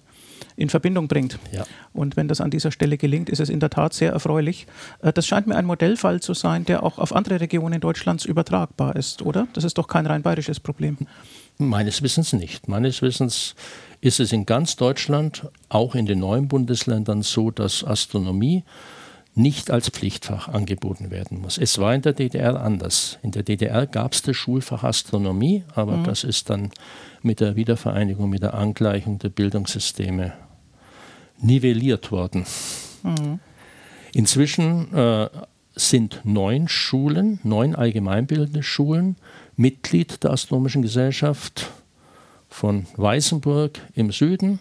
in 0.55 0.69
Verbindung 0.69 1.07
bringt. 1.07 1.39
Ja. 1.51 1.63
Und 1.93 2.15
wenn 2.15 2.27
das 2.27 2.41
an 2.41 2.51
dieser 2.51 2.71
Stelle 2.71 2.97
gelingt, 2.97 3.29
ist 3.29 3.39
es 3.39 3.49
in 3.49 3.59
der 3.59 3.69
Tat 3.69 3.93
sehr 3.93 4.11
erfreulich. 4.11 4.67
Äh, 5.01 5.13
das 5.13 5.25
scheint 5.25 5.47
mir 5.47 5.55
ein 5.55 5.65
Modellfall 5.65 6.21
zu 6.21 6.33
sein, 6.33 6.65
der 6.65 6.83
auch 6.83 6.97
auf 6.97 7.15
andere 7.15 7.39
Regionen 7.39 7.81
Deutschlands 7.81 8.25
übertragbar 8.25 8.95
ist, 8.95 9.21
oder? 9.21 9.47
Das 9.53 9.63
ist 9.63 9.77
doch 9.77 9.87
kein 9.87 10.05
rein 10.05 10.21
bayerisches 10.21 10.59
Problem. 10.59 10.97
Meines 11.57 12.01
Wissens 12.01 12.33
nicht. 12.33 12.67
Meines 12.67 13.01
Wissens 13.01 13.55
ist 14.01 14.19
es 14.19 14.31
in 14.31 14.45
ganz 14.45 14.75
Deutschland, 14.75 15.47
auch 15.67 15.95
in 15.95 16.05
den 16.05 16.19
neuen 16.19 16.47
Bundesländern 16.47 17.21
so, 17.21 17.51
dass 17.51 17.83
Astronomie 17.83 18.63
nicht 19.39 19.71
als 19.71 19.89
Pflichtfach 19.89 20.49
angeboten 20.49 21.11
werden 21.11 21.39
muss. 21.39 21.57
Es 21.57 21.79
war 21.79 21.95
in 21.95 22.01
der 22.01 22.13
DDR 22.13 22.61
anders. 22.61 23.17
In 23.23 23.31
der 23.31 23.43
DDR 23.43 23.87
gab 23.87 24.13
es 24.13 24.21
das 24.21 24.35
Schulfach 24.35 24.83
Astronomie, 24.83 25.63
aber 25.73 25.97
mhm. 25.97 26.03
das 26.03 26.25
ist 26.25 26.49
dann 26.49 26.71
mit 27.21 27.39
der 27.39 27.55
Wiedervereinigung, 27.55 28.29
mit 28.29 28.43
der 28.43 28.53
Angleichung 28.53 29.17
der 29.17 29.29
Bildungssysteme 29.29 30.33
nivelliert 31.39 32.11
worden. 32.11 32.45
Mhm. 33.03 33.39
Inzwischen 34.13 34.93
äh, 34.93 35.29
sind 35.75 36.21
neun 36.25 36.67
Schulen, 36.67 37.39
neun 37.43 37.75
allgemeinbildende 37.75 38.61
Schulen 38.61 39.15
Mitglied 39.55 40.23
der 40.23 40.31
Astronomischen 40.31 40.81
Gesellschaft 40.81 41.69
von 42.49 42.87
Weißenburg 42.97 43.79
im 43.93 44.11
Süden 44.11 44.59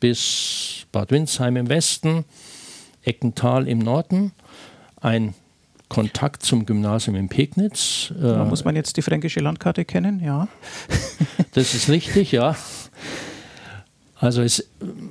bis 0.00 0.86
Bad 0.90 1.10
Windsheim 1.12 1.56
im 1.56 1.68
Westen, 1.68 2.24
Eckental 3.06 3.68
im 3.68 3.78
Norden, 3.78 4.32
ein 5.00 5.34
Kontakt 5.88 6.42
zum 6.42 6.66
Gymnasium 6.66 7.16
in 7.16 7.28
Pegnitz. 7.28 8.12
Da 8.20 8.44
muss 8.44 8.64
man 8.64 8.74
jetzt 8.74 8.96
die 8.96 9.02
fränkische 9.02 9.40
Landkarte 9.40 9.84
kennen, 9.84 10.20
ja. 10.20 10.48
das 11.52 11.74
ist 11.74 11.88
richtig, 11.88 12.32
ja. 12.32 12.56
Also 14.18 14.42
es, 14.42 14.68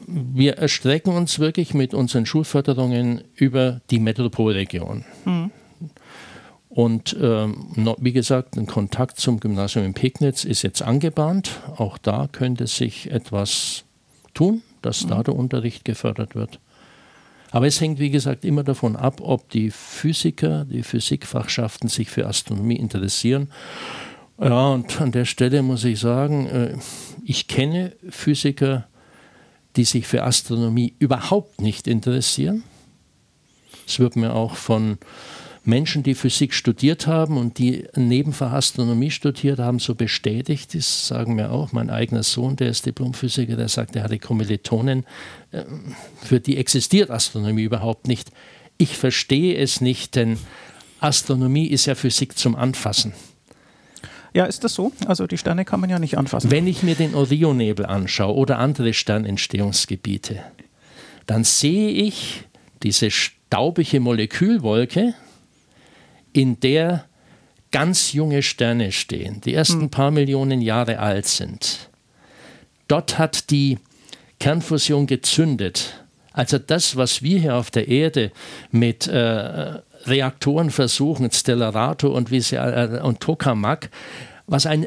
wir 0.07 0.57
erstrecken 0.57 1.13
uns 1.13 1.39
wirklich 1.39 1.73
mit 1.73 1.93
unseren 1.93 2.25
Schulförderungen 2.25 3.23
über 3.35 3.81
die 3.89 3.99
Metropolregion. 3.99 5.05
Mhm. 5.25 5.51
Und 6.69 7.15
ähm, 7.21 7.95
wie 7.99 8.11
gesagt, 8.11 8.57
ein 8.57 8.65
Kontakt 8.65 9.17
zum 9.17 9.39
Gymnasium 9.39 9.85
in 9.85 9.93
Pegnitz 9.93 10.43
ist 10.43 10.61
jetzt 10.63 10.81
angebahnt. 10.81 11.61
Auch 11.77 11.97
da 11.97 12.27
könnte 12.29 12.67
sich 12.67 13.11
etwas 13.11 13.85
tun, 14.33 14.61
dass 14.81 15.05
mhm. 15.05 15.09
da 15.09 15.23
der 15.23 15.35
Unterricht 15.35 15.85
gefördert 15.85 16.35
wird. 16.35 16.59
Aber 17.55 17.67
es 17.67 17.79
hängt, 17.79 17.99
wie 17.99 18.09
gesagt, 18.09 18.43
immer 18.43 18.65
davon 18.65 18.97
ab, 18.97 19.21
ob 19.21 19.49
die 19.49 19.71
Physiker, 19.71 20.65
die 20.65 20.83
Physikfachschaften 20.83 21.87
sich 21.87 22.09
für 22.09 22.27
Astronomie 22.27 22.75
interessieren. 22.75 23.49
Ja, 24.37 24.73
und 24.73 24.99
an 24.99 25.13
der 25.13 25.23
Stelle 25.23 25.61
muss 25.61 25.85
ich 25.85 26.01
sagen, 26.01 26.47
äh, 26.47 26.77
ich 27.23 27.47
kenne 27.47 27.93
Physiker, 28.09 28.89
die 29.77 29.85
sich 29.85 30.05
für 30.05 30.23
Astronomie 30.23 30.95
überhaupt 30.99 31.61
nicht 31.61 31.87
interessieren. 31.87 32.63
Es 33.87 33.99
wird 33.99 34.17
mir 34.17 34.33
auch 34.33 34.55
von 34.55 34.97
Menschen, 35.67 36.03
die 36.03 36.13
Physik 36.13 36.53
studiert 36.53 37.07
haben 37.07 37.37
und 37.37 37.57
die 37.57 37.85
nebenfach 37.95 38.53
Astronomie 38.53 39.11
studiert 39.11 39.59
haben, 39.59 39.79
so 39.79 39.95
bestätigt. 39.95 40.75
Das 40.75 41.07
sagen 41.07 41.35
mir 41.35 41.51
auch 41.51 41.71
mein 41.71 41.89
eigener 41.89 42.23
Sohn, 42.23 42.55
der 42.55 42.69
ist 42.69 42.85
Diplomphysiker, 42.85 43.55
der 43.55 43.67
sagt, 43.67 43.95
er 43.95 44.03
hatte 44.03 44.19
Kommilitonen, 44.19 45.05
äh, 45.51 45.63
für 46.21 46.39
die 46.39 46.57
existiert 46.57 47.09
Astronomie 47.09 47.63
überhaupt 47.63 48.07
nicht. 48.07 48.31
Ich 48.77 48.97
verstehe 48.97 49.57
es 49.57 49.81
nicht, 49.81 50.15
denn 50.15 50.37
Astronomie 50.99 51.67
ist 51.67 51.85
ja 51.85 51.95
Physik 51.95 52.37
zum 52.37 52.55
Anfassen. 52.55 53.13
Ja, 54.33 54.45
ist 54.45 54.65
das 54.65 54.73
so? 54.73 54.91
Also 55.07 55.27
die 55.27 55.37
Sterne 55.37 55.63
kann 55.63 55.79
man 55.79 55.89
ja 55.89 55.97
nicht 55.97 56.17
anfassen. 56.17 56.51
Wenn 56.51 56.67
ich 56.67 56.83
mir 56.83 56.95
den 56.95 57.15
Orionnebel 57.15 57.85
anschaue 57.85 58.35
oder 58.35 58.59
andere 58.59 58.93
Sternentstehungsgebiete, 58.93 60.43
dann 61.25 61.43
sehe 61.43 61.89
ich 61.89 62.43
diese 62.83 63.11
staubige 63.11 64.01
Molekülwolke, 64.01 65.13
in 66.35 66.59
der 66.59 67.05
ganz 67.71 68.13
junge 68.13 68.43
Sterne 68.43 68.91
stehen, 68.91 69.41
die 69.41 69.53
ersten 69.53 69.81
hm. 69.81 69.89
paar 69.89 70.11
Millionen 70.11 70.61
Jahre 70.61 70.99
alt 70.99 71.25
sind. 71.27 71.89
Dort 72.87 73.17
hat 73.17 73.49
die 73.49 73.79
Kernfusion 74.39 75.07
gezündet. 75.07 76.05
Also 76.33 76.57
das, 76.57 76.97
was 76.97 77.23
wir 77.23 77.39
hier 77.39 77.55
auf 77.55 77.71
der 77.71 77.87
Erde 77.87 78.31
mit 78.69 79.07
äh, 79.07 79.79
Reaktoren 80.05 80.71
versuchen, 80.71 81.31
Stellarato 81.31 82.09
und, 82.09 82.31
äh, 82.31 82.99
und 83.01 83.21
Tokamak, 83.21 83.89
was 84.45 84.65
ein, 84.65 84.85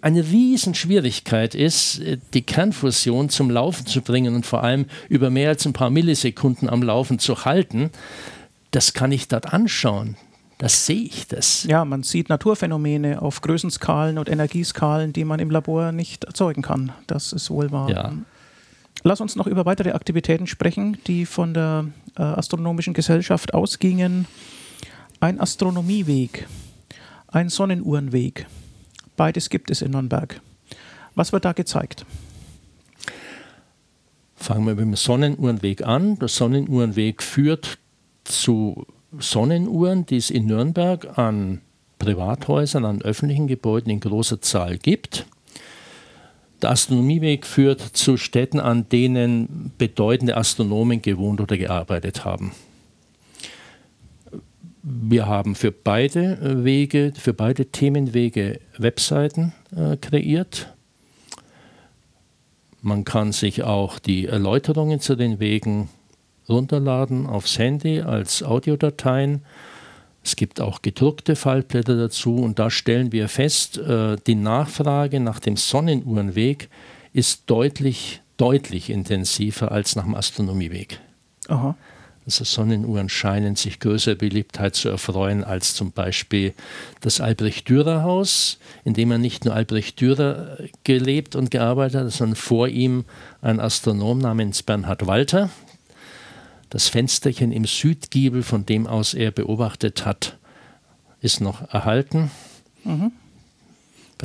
eine 0.00 0.22
Riesenschwierigkeit 0.22 1.54
ist, 1.54 2.00
die 2.32 2.42
Kernfusion 2.42 3.28
zum 3.28 3.50
Laufen 3.50 3.86
zu 3.86 4.00
bringen 4.00 4.34
und 4.36 4.46
vor 4.46 4.62
allem 4.62 4.86
über 5.08 5.30
mehr 5.30 5.50
als 5.50 5.66
ein 5.66 5.74
paar 5.74 5.90
Millisekunden 5.90 6.70
am 6.70 6.82
Laufen 6.82 7.18
zu 7.18 7.44
halten, 7.44 7.90
das 8.70 8.94
kann 8.94 9.12
ich 9.12 9.28
dort 9.28 9.52
anschauen. 9.52 10.16
Das 10.58 10.86
sehe 10.86 11.02
ich 11.02 11.28
das. 11.28 11.64
Ja, 11.64 11.84
man 11.84 12.02
sieht 12.02 12.30
Naturphänomene 12.30 13.20
auf 13.20 13.42
Größenskalen 13.42 14.16
und 14.16 14.28
Energieskalen, 14.28 15.12
die 15.12 15.24
man 15.24 15.38
im 15.38 15.50
Labor 15.50 15.92
nicht 15.92 16.24
erzeugen 16.24 16.62
kann. 16.62 16.92
Das 17.06 17.32
ist 17.34 17.50
wohl 17.50 17.70
wahr. 17.72 17.90
Ja. 17.90 18.12
Lass 19.02 19.20
uns 19.20 19.36
noch 19.36 19.46
über 19.46 19.66
weitere 19.66 19.92
Aktivitäten 19.92 20.46
sprechen, 20.46 20.96
die 21.06 21.26
von 21.26 21.52
der 21.52 21.86
äh, 22.16 22.22
Astronomischen 22.22 22.94
Gesellschaft 22.94 23.52
ausgingen. 23.52 24.26
Ein 25.20 25.40
Astronomieweg, 25.40 26.46
ein 27.28 27.50
Sonnenuhrenweg. 27.50 28.46
Beides 29.16 29.50
gibt 29.50 29.70
es 29.70 29.82
in 29.82 29.92
Nürnberg. 29.92 30.40
Was 31.14 31.32
wird 31.32 31.44
da 31.44 31.52
gezeigt? 31.52 32.04
Fangen 34.34 34.66
wir 34.66 34.74
mit 34.74 34.84
dem 34.84 34.96
Sonnenuhrenweg 34.96 35.82
an. 35.82 36.18
Der 36.18 36.28
Sonnenuhrenweg 36.28 37.22
führt 37.22 37.78
zu 38.24 38.86
Sonnenuhren, 39.18 40.06
die 40.06 40.16
es 40.16 40.30
in 40.30 40.46
Nürnberg 40.46 41.18
an 41.18 41.60
Privathäusern, 41.98 42.84
an 42.84 43.02
öffentlichen 43.02 43.46
Gebäuden 43.46 43.90
in 43.90 44.00
großer 44.00 44.40
Zahl 44.40 44.78
gibt. 44.78 45.26
Der 46.62 46.70
Astronomieweg 46.70 47.46
führt 47.46 47.80
zu 47.80 48.16
Städten, 48.16 48.60
an 48.60 48.88
denen 48.88 49.72
bedeutende 49.78 50.36
Astronomen 50.36 51.02
gewohnt 51.02 51.40
oder 51.40 51.56
gearbeitet 51.56 52.24
haben. 52.24 52.52
Wir 54.82 55.26
haben 55.26 55.54
für 55.54 55.72
beide 55.72 56.64
Wege, 56.64 57.12
für 57.16 57.34
beide 57.34 57.66
Themenwege 57.66 58.60
Webseiten 58.78 59.52
äh, 59.74 59.96
kreiert. 59.96 60.72
Man 62.82 63.04
kann 63.04 63.32
sich 63.32 63.64
auch 63.64 63.98
die 63.98 64.26
Erläuterungen 64.26 65.00
zu 65.00 65.16
den 65.16 65.40
Wegen 65.40 65.88
runterladen 66.48 67.26
aufs 67.26 67.58
Handy 67.58 68.00
als 68.00 68.42
Audiodateien. 68.42 69.42
Es 70.24 70.36
gibt 70.36 70.60
auch 70.60 70.82
gedruckte 70.82 71.36
Faltblätter 71.36 71.96
dazu 71.96 72.36
und 72.36 72.58
da 72.58 72.70
stellen 72.70 73.12
wir 73.12 73.28
fest, 73.28 73.78
äh, 73.78 74.16
die 74.26 74.34
Nachfrage 74.34 75.20
nach 75.20 75.38
dem 75.38 75.56
Sonnenuhrenweg 75.56 76.68
ist 77.12 77.44
deutlich, 77.46 78.22
deutlich 78.36 78.90
intensiver 78.90 79.72
als 79.72 79.96
nach 79.96 80.04
dem 80.04 80.14
Astronomieweg. 80.14 81.00
Aha. 81.48 81.76
Also 82.26 82.42
Sonnenuhren 82.42 83.08
scheinen 83.08 83.54
sich 83.54 83.78
größer 83.78 84.16
Beliebtheit 84.16 84.74
zu 84.74 84.88
erfreuen 84.88 85.44
als 85.44 85.74
zum 85.74 85.92
Beispiel 85.92 86.54
das 87.00 87.20
Albrecht-Dürer-Haus, 87.20 88.58
in 88.84 88.94
dem 88.94 89.12
er 89.12 89.18
nicht 89.18 89.44
nur 89.44 89.54
Albrecht 89.54 90.00
Dürer 90.00 90.58
gelebt 90.82 91.36
und 91.36 91.52
gearbeitet 91.52 92.00
hat, 92.00 92.12
sondern 92.12 92.34
vor 92.34 92.66
ihm 92.66 93.04
ein 93.42 93.60
Astronom 93.60 94.18
namens 94.18 94.64
Bernhard 94.64 95.06
Walter, 95.06 95.50
das 96.76 96.88
Fensterchen 96.88 97.52
im 97.52 97.64
Südgiebel, 97.64 98.42
von 98.42 98.66
dem 98.66 98.86
aus 98.86 99.14
er 99.14 99.30
beobachtet 99.30 100.04
hat, 100.04 100.36
ist 101.22 101.40
noch 101.40 101.72
erhalten. 101.72 102.30
Mhm. 102.84 103.12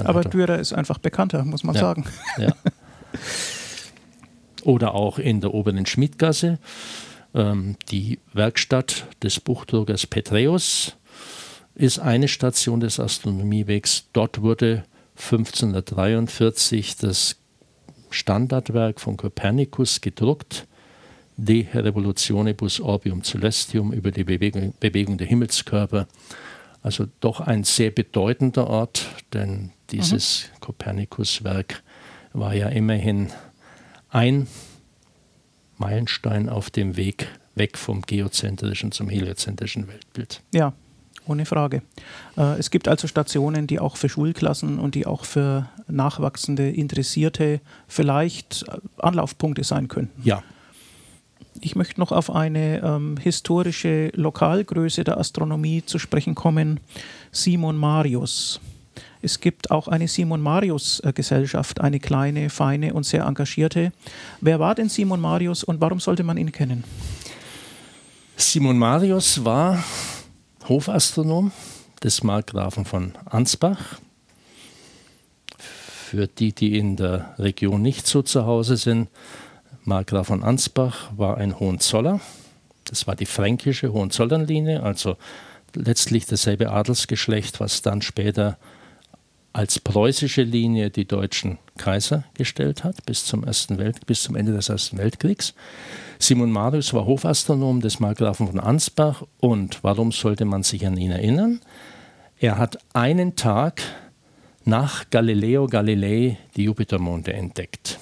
Aber 0.03 0.23
Dürer 0.23 0.59
ist 0.59 0.73
einfach 0.73 0.97
bekannter, 0.97 1.45
muss 1.45 1.63
man 1.63 1.75
ja, 1.75 1.81
sagen. 1.81 2.05
Ja. 2.37 2.53
Oder 4.63 4.95
auch 4.95 5.17
in 5.17 5.39
der 5.39 5.53
oberen 5.53 5.85
Schmidgasse 5.85 6.59
ähm, 7.33 7.77
die 7.89 8.19
Werkstatt 8.33 9.05
des 9.23 9.39
Buchdruckers 9.39 10.05
Petreus 10.05 10.97
ist 11.73 11.99
eine 11.99 12.27
Station 12.27 12.81
des 12.81 12.99
Astronomiewegs. 12.99 14.09
Dort 14.11 14.41
wurde 14.41 14.83
1543 15.15 16.97
das 16.97 17.37
Standardwerk 18.09 18.99
von 18.99 19.15
Kopernikus 19.15 20.01
gedruckt 20.01 20.67
De 21.43 21.65
Revolutionibus 21.73 22.80
Orbium 22.80 23.23
Celestium 23.23 23.93
über 23.93 24.12
die 24.12 24.23
Bewegung, 24.23 24.75
Bewegung 24.80 25.17
der 25.17 25.25
Himmelskörper. 25.25 26.08
Also 26.84 27.08
doch 27.19 27.41
ein 27.41 27.63
sehr 27.63 27.89
bedeutender 27.89 28.67
Ort, 28.67 29.08
denn 29.34 29.71
dieses 29.89 30.49
mhm. 30.54 30.60
Kopernikus-Werk 30.62 31.82
war 32.34 32.54
ja 32.54 32.69
immerhin 32.69 33.30
ein 34.10 34.47
Meilenstein 35.80 36.47
auf 36.47 36.69
dem 36.69 36.95
Weg 36.95 37.27
weg 37.56 37.77
vom 37.77 38.04
geozentrischen 38.04 38.91
zum 38.91 39.10
heliozentrischen 39.10 39.88
Weltbild. 39.88 40.41
Ja, 40.54 40.73
ohne 41.25 41.47
Frage. 41.47 41.82
Äh, 42.38 42.60
es 42.60 42.69
gibt 42.69 42.88
also 42.88 43.08
Stationen, 43.08 43.65
die 43.65 43.80
auch 43.80 43.97
für 43.97 44.10
Schulklassen 44.10 44.77
und 44.77 44.93
die 44.93 45.08
auch 45.08 45.25
für 45.25 45.69
nachwachsende 45.88 46.69
Interessierte 46.69 47.62
vielleicht 47.88 48.65
äh, 48.67 48.77
Anlaufpunkte 48.99 49.63
sein 49.63 49.88
könnten. 49.88 50.21
Ja, 50.23 50.43
ich 51.59 51.75
möchte 51.75 51.99
noch 51.99 52.11
auf 52.11 52.33
eine 52.33 52.81
ähm, 52.81 53.17
historische 53.17 54.11
Lokalgröße 54.15 55.03
der 55.03 55.17
Astronomie 55.17 55.83
zu 55.85 55.99
sprechen 55.99 56.35
kommen, 56.35 56.79
Simon 57.31 57.77
Marius. 57.77 58.61
Es 59.21 59.39
gibt 59.39 59.69
auch 59.69 59.87
eine 59.87 60.07
Simon 60.07 60.41
Marius 60.41 60.99
äh, 61.01 61.13
Gesellschaft, 61.13 61.81
eine 61.81 61.99
kleine, 61.99 62.49
feine 62.49 62.93
und 62.93 63.05
sehr 63.05 63.25
engagierte. 63.25 63.91
Wer 64.39 64.59
war 64.59 64.75
denn 64.75 64.89
Simon 64.89 65.21
Marius 65.21 65.63
und 65.63 65.81
warum 65.81 65.99
sollte 65.99 66.23
man 66.23 66.37
ihn 66.37 66.51
kennen? 66.51 66.83
Simon 68.37 68.77
Marius 68.77 69.43
war 69.45 69.83
Hofastronom 70.67 71.51
des 72.03 72.23
Markgrafen 72.23 72.85
von 72.85 73.13
Ansbach. 73.25 73.99
Für 75.57 76.27
die, 76.27 76.51
die 76.51 76.77
in 76.77 76.97
der 76.97 77.35
Region 77.37 77.81
nicht 77.81 78.07
so 78.07 78.21
zu 78.21 78.45
Hause 78.45 78.75
sind, 78.77 79.07
Markgraf 79.91 80.27
von 80.27 80.41
Ansbach 80.41 81.12
war 81.17 81.36
ein 81.36 81.60
Hohenzoller. 81.60 82.21
Das 82.86 83.08
war 83.08 83.15
die 83.17 83.25
fränkische 83.25 83.91
Hohenzollernlinie, 83.91 84.84
also 84.84 85.17
letztlich 85.75 86.25
dasselbe 86.25 86.71
Adelsgeschlecht, 86.71 87.60
was 87.60 87.82
dann 87.82 88.01
später 88.01 88.58
als 89.51 89.80
preußische 89.80 90.43
Linie 90.43 90.91
die 90.91 91.04
deutschen 91.04 91.58
Kaiser 91.77 92.23
gestellt 92.36 92.86
hat, 92.86 93.06
bis 93.06 93.25
zum, 93.25 93.43
Ersten 93.43 93.80
Welt, 93.80 94.06
bis 94.06 94.23
zum 94.23 94.38
Ende 94.38 94.54
des 94.54 94.69
Ersten 94.69 94.97
Weltkriegs. 94.97 95.54
Simon 96.19 96.54
Marius 96.54 96.93
war 96.93 97.06
Hofastronom 97.06 97.82
des 97.82 97.99
Markgrafen 97.99 98.47
von 98.47 98.62
Ansbach 98.62 99.23
und 99.41 99.84
warum 99.84 100.13
sollte 100.13 100.45
man 100.45 100.63
sich 100.63 100.88
an 100.88 100.95
ihn 100.95 101.12
erinnern? 101.12 101.60
Er 102.39 102.58
hat 102.58 102.77
einen 102.93 103.36
Tag 103.36 103.82
nach 104.63 105.10
Galileo 105.10 105.67
Galilei 105.67 106.38
die 106.56 106.63
Jupitermonde 106.63 107.34
entdeckt. 107.34 107.99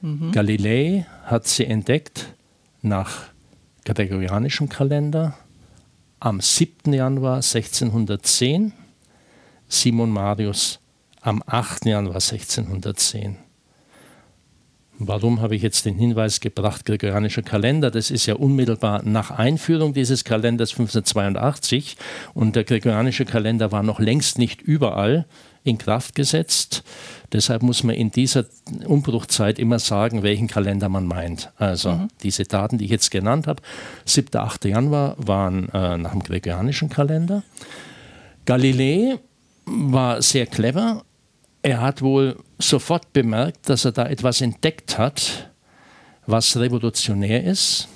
Mhm. 0.00 0.32
Galilei 0.32 1.06
hat 1.24 1.46
sie 1.46 1.66
entdeckt 1.66 2.34
nach 2.82 3.30
gregorianischem 3.84 4.68
Kalender 4.68 5.36
am 6.20 6.40
7. 6.40 6.92
Januar 6.92 7.36
1610, 7.36 8.72
Simon 9.68 10.10
Marius 10.10 10.80
am 11.20 11.42
8. 11.46 11.86
Januar 11.86 12.16
1610. 12.16 13.36
Warum 15.02 15.40
habe 15.40 15.56
ich 15.56 15.62
jetzt 15.62 15.86
den 15.86 15.94
Hinweis 15.94 16.40
gebracht, 16.40 16.84
gregorianischer 16.84 17.40
Kalender? 17.40 17.90
Das 17.90 18.10
ist 18.10 18.26
ja 18.26 18.34
unmittelbar 18.34 19.02
nach 19.02 19.30
Einführung 19.30 19.94
dieses 19.94 20.24
Kalenders 20.24 20.72
1582 20.72 21.96
und 22.34 22.54
der 22.54 22.64
gregorianische 22.64 23.24
Kalender 23.24 23.72
war 23.72 23.82
noch 23.82 23.98
längst 23.98 24.38
nicht 24.38 24.60
überall 24.60 25.24
in 25.64 25.78
Kraft 25.78 26.14
gesetzt. 26.14 26.82
Deshalb 27.32 27.62
muss 27.62 27.82
man 27.82 27.94
in 27.94 28.10
dieser 28.10 28.44
Umbruchzeit 28.84 29.58
immer 29.58 29.78
sagen, 29.78 30.22
welchen 30.22 30.48
Kalender 30.48 30.90
man 30.90 31.06
meint. 31.06 31.50
Also 31.56 31.92
mhm. 31.92 32.08
diese 32.22 32.44
Daten, 32.44 32.76
die 32.76 32.84
ich 32.84 32.90
jetzt 32.90 33.10
genannt 33.10 33.46
habe, 33.46 33.62
7. 34.04 34.38
8. 34.38 34.66
Januar 34.66 35.14
waren 35.16 35.70
äh, 35.70 35.96
nach 35.96 36.10
dem 36.10 36.22
gregorianischen 36.22 36.90
Kalender. 36.90 37.42
Galilei 38.44 39.18
war 39.64 40.20
sehr 40.20 40.46
clever. 40.46 41.04
Er 41.62 41.80
hat 41.80 42.02
wohl 42.02 42.36
sofort 42.58 43.12
bemerkt, 43.12 43.68
dass 43.68 43.84
er 43.84 43.92
da 43.92 44.06
etwas 44.06 44.40
entdeckt 44.40 44.98
hat, 44.98 45.50
was 46.26 46.56
revolutionär 46.56 47.44
ist. 47.44 47.88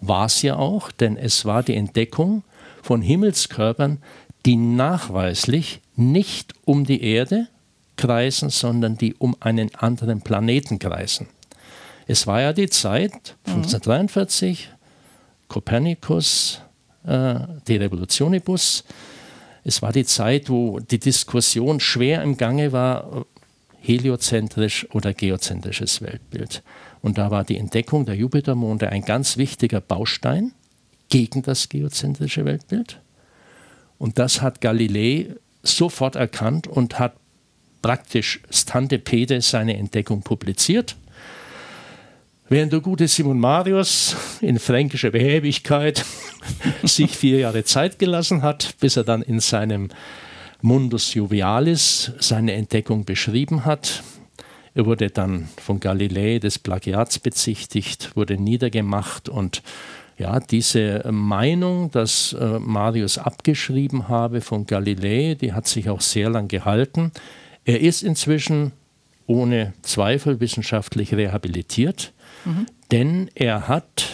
War 0.00 0.26
es 0.26 0.42
ja 0.42 0.56
auch, 0.56 0.90
denn 0.92 1.16
es 1.16 1.44
war 1.44 1.62
die 1.62 1.74
Entdeckung 1.74 2.44
von 2.82 3.02
Himmelskörpern, 3.02 3.98
die 4.46 4.56
nachweislich 4.56 5.80
nicht 5.96 6.52
um 6.64 6.84
die 6.84 7.02
Erde 7.02 7.48
kreisen, 7.96 8.50
sondern 8.50 8.96
die 8.96 9.14
um 9.14 9.36
einen 9.40 9.74
anderen 9.74 10.20
Planeten 10.20 10.78
kreisen. 10.78 11.28
Es 12.06 12.26
war 12.26 12.42
ja 12.42 12.52
die 12.52 12.68
Zeit, 12.68 13.36
1543, 13.46 14.68
mhm. 14.68 14.74
Kopernikus, 15.48 16.60
äh, 17.06 17.36
die 17.66 17.76
Revolutionibus. 17.76 18.84
Es 19.64 19.80
war 19.80 19.92
die 19.92 20.04
Zeit, 20.04 20.50
wo 20.50 20.78
die 20.78 20.98
Diskussion 21.00 21.80
schwer 21.80 22.22
im 22.22 22.36
Gange 22.36 22.72
war, 22.72 23.24
heliozentrisch 23.80 24.86
oder 24.92 25.12
geozentrisches 25.12 26.00
Weltbild. 26.02 26.62
Und 27.00 27.18
da 27.18 27.30
war 27.30 27.44
die 27.44 27.58
Entdeckung 27.58 28.06
der 28.06 28.14
Jupitermonde 28.14 28.88
ein 28.90 29.04
ganz 29.04 29.36
wichtiger 29.36 29.80
Baustein 29.80 30.52
gegen 31.08 31.42
das 31.42 31.68
geozentrische 31.68 32.44
Weltbild. 32.44 33.00
Und 33.98 34.18
das 34.18 34.42
hat 34.42 34.60
Galilei 34.60 35.34
sofort 35.62 36.16
erkannt 36.16 36.66
und 36.66 36.98
hat 36.98 37.16
praktisch 37.82 38.40
stante 38.50 38.98
pede 38.98 39.40
seine 39.42 39.76
Entdeckung 39.76 40.22
publiziert. 40.22 40.96
Während 42.54 42.72
der 42.72 42.78
gute 42.78 43.08
Simon 43.08 43.40
Marius 43.40 44.14
in 44.40 44.60
fränkischer 44.60 45.10
Behäbigkeit 45.10 46.04
sich 46.84 47.16
vier 47.16 47.40
Jahre 47.40 47.64
Zeit 47.64 47.98
gelassen 47.98 48.42
hat, 48.42 48.76
bis 48.78 48.96
er 48.96 49.02
dann 49.02 49.22
in 49.22 49.40
seinem 49.40 49.88
Mundus 50.62 51.14
Jovialis 51.14 52.12
seine 52.20 52.52
Entdeckung 52.52 53.04
beschrieben 53.04 53.64
hat. 53.64 54.04
Er 54.72 54.86
wurde 54.86 55.10
dann 55.10 55.48
von 55.60 55.80
Galilei 55.80 56.38
des 56.38 56.60
Plagiats 56.60 57.18
bezichtigt, 57.18 58.14
wurde 58.14 58.36
niedergemacht 58.36 59.28
und 59.28 59.64
ja, 60.16 60.38
diese 60.38 61.10
Meinung, 61.10 61.90
dass 61.90 62.34
äh, 62.34 62.60
Marius 62.60 63.18
abgeschrieben 63.18 64.06
habe 64.06 64.40
von 64.40 64.64
Galilei, 64.64 65.34
die 65.34 65.54
hat 65.54 65.66
sich 65.66 65.90
auch 65.90 66.00
sehr 66.00 66.30
lang 66.30 66.46
gehalten. 66.46 67.10
Er 67.64 67.80
ist 67.80 68.04
inzwischen 68.04 68.70
ohne 69.26 69.72
Zweifel 69.82 70.38
wissenschaftlich 70.38 71.14
rehabilitiert, 71.14 72.12
mhm. 72.44 72.66
denn 72.90 73.30
er 73.34 73.68
hat 73.68 74.08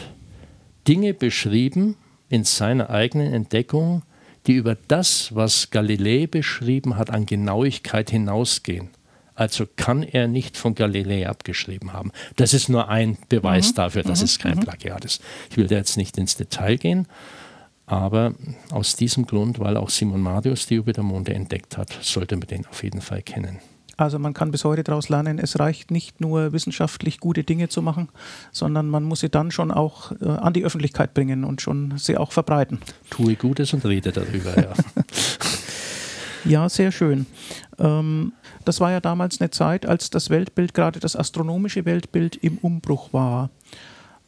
Dinge 0.86 1.14
beschrieben 1.14 1.96
in 2.28 2.44
seiner 2.44 2.90
eigenen 2.90 3.32
Entdeckung, 3.32 4.02
die 4.46 4.54
über 4.54 4.76
das, 4.88 5.34
was 5.34 5.70
Galilei 5.70 6.26
beschrieben 6.26 6.96
hat, 6.96 7.10
an 7.10 7.26
Genauigkeit 7.26 8.10
hinausgehen. 8.10 8.90
Also 9.34 9.66
kann 9.76 10.02
er 10.02 10.28
nicht 10.28 10.56
von 10.56 10.74
Galilei 10.74 11.28
abgeschrieben 11.28 11.92
haben. 11.92 12.12
Das 12.36 12.52
ist 12.52 12.68
nur 12.68 12.88
ein 12.88 13.16
Beweis 13.28 13.70
mhm. 13.70 13.76
dafür, 13.76 14.02
dass 14.02 14.20
mhm. 14.20 14.24
es 14.24 14.38
kein 14.38 14.56
mhm. 14.56 14.60
Plagiat 14.60 15.04
ist. 15.04 15.22
Ich 15.50 15.56
will 15.56 15.66
da 15.66 15.76
jetzt 15.76 15.96
nicht 15.96 16.18
ins 16.18 16.36
Detail 16.36 16.76
gehen, 16.76 17.06
aber 17.86 18.34
aus 18.70 18.96
diesem 18.96 19.26
Grund, 19.26 19.58
weil 19.58 19.76
auch 19.76 19.90
Simon 19.90 20.20
Marius 20.20 20.66
die 20.66 20.74
Jupitermonde 20.74 21.34
entdeckt 21.34 21.76
hat, 21.76 21.90
sollte 22.02 22.36
man 22.36 22.48
den 22.48 22.66
auf 22.66 22.82
jeden 22.82 23.00
Fall 23.00 23.22
kennen. 23.22 23.58
Also 24.00 24.18
man 24.18 24.32
kann 24.32 24.50
bis 24.50 24.64
heute 24.64 24.82
daraus 24.82 25.10
lernen, 25.10 25.38
es 25.38 25.58
reicht 25.58 25.90
nicht 25.90 26.22
nur 26.22 26.54
wissenschaftlich 26.54 27.20
gute 27.20 27.44
Dinge 27.44 27.68
zu 27.68 27.82
machen, 27.82 28.08
sondern 28.50 28.88
man 28.88 29.04
muss 29.04 29.20
sie 29.20 29.28
dann 29.28 29.50
schon 29.50 29.70
auch 29.70 30.12
äh, 30.22 30.26
an 30.26 30.54
die 30.54 30.64
Öffentlichkeit 30.64 31.12
bringen 31.12 31.44
und 31.44 31.60
schon 31.60 31.98
sie 31.98 32.16
auch 32.16 32.32
verbreiten. 32.32 32.78
Tue 33.10 33.36
Gutes 33.36 33.74
und 33.74 33.84
rede 33.84 34.10
darüber, 34.10 34.56
ja. 34.56 34.72
ja, 36.46 36.68
sehr 36.70 36.92
schön. 36.92 37.26
Ähm, 37.78 38.32
das 38.64 38.80
war 38.80 38.90
ja 38.90 39.00
damals 39.00 39.38
eine 39.38 39.50
Zeit, 39.50 39.84
als 39.84 40.08
das 40.08 40.30
Weltbild, 40.30 40.72
gerade 40.72 40.98
das 40.98 41.14
astronomische 41.14 41.84
Weltbild, 41.84 42.36
im 42.36 42.56
Umbruch 42.56 43.12
war. 43.12 43.50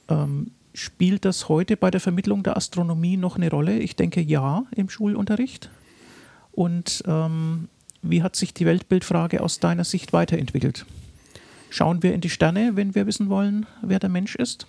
Ähm, 0.08 0.50
spielt 0.74 1.24
das 1.24 1.48
heute 1.48 1.78
bei 1.78 1.90
der 1.90 2.00
Vermittlung 2.00 2.42
der 2.42 2.58
Astronomie 2.58 3.16
noch 3.16 3.36
eine 3.36 3.48
Rolle? 3.48 3.78
Ich 3.78 3.96
denke 3.96 4.20
ja 4.20 4.64
im 4.76 4.90
Schulunterricht. 4.90 5.70
Und 6.52 7.02
ähm, 7.06 7.68
wie 8.02 8.22
hat 8.22 8.36
sich 8.36 8.52
die 8.52 8.66
Weltbildfrage 8.66 9.40
aus 9.40 9.60
deiner 9.60 9.84
Sicht 9.84 10.12
weiterentwickelt? 10.12 10.84
Schauen 11.70 12.02
wir 12.02 12.12
in 12.12 12.20
die 12.20 12.30
Sterne, 12.30 12.76
wenn 12.76 12.94
wir 12.94 13.06
wissen 13.06 13.28
wollen, 13.30 13.66
wer 13.80 13.98
der 13.98 14.10
Mensch 14.10 14.34
ist? 14.34 14.66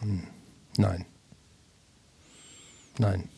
Hm. 0.00 0.24
Nein. 0.76 1.06
Nein. 2.98 3.28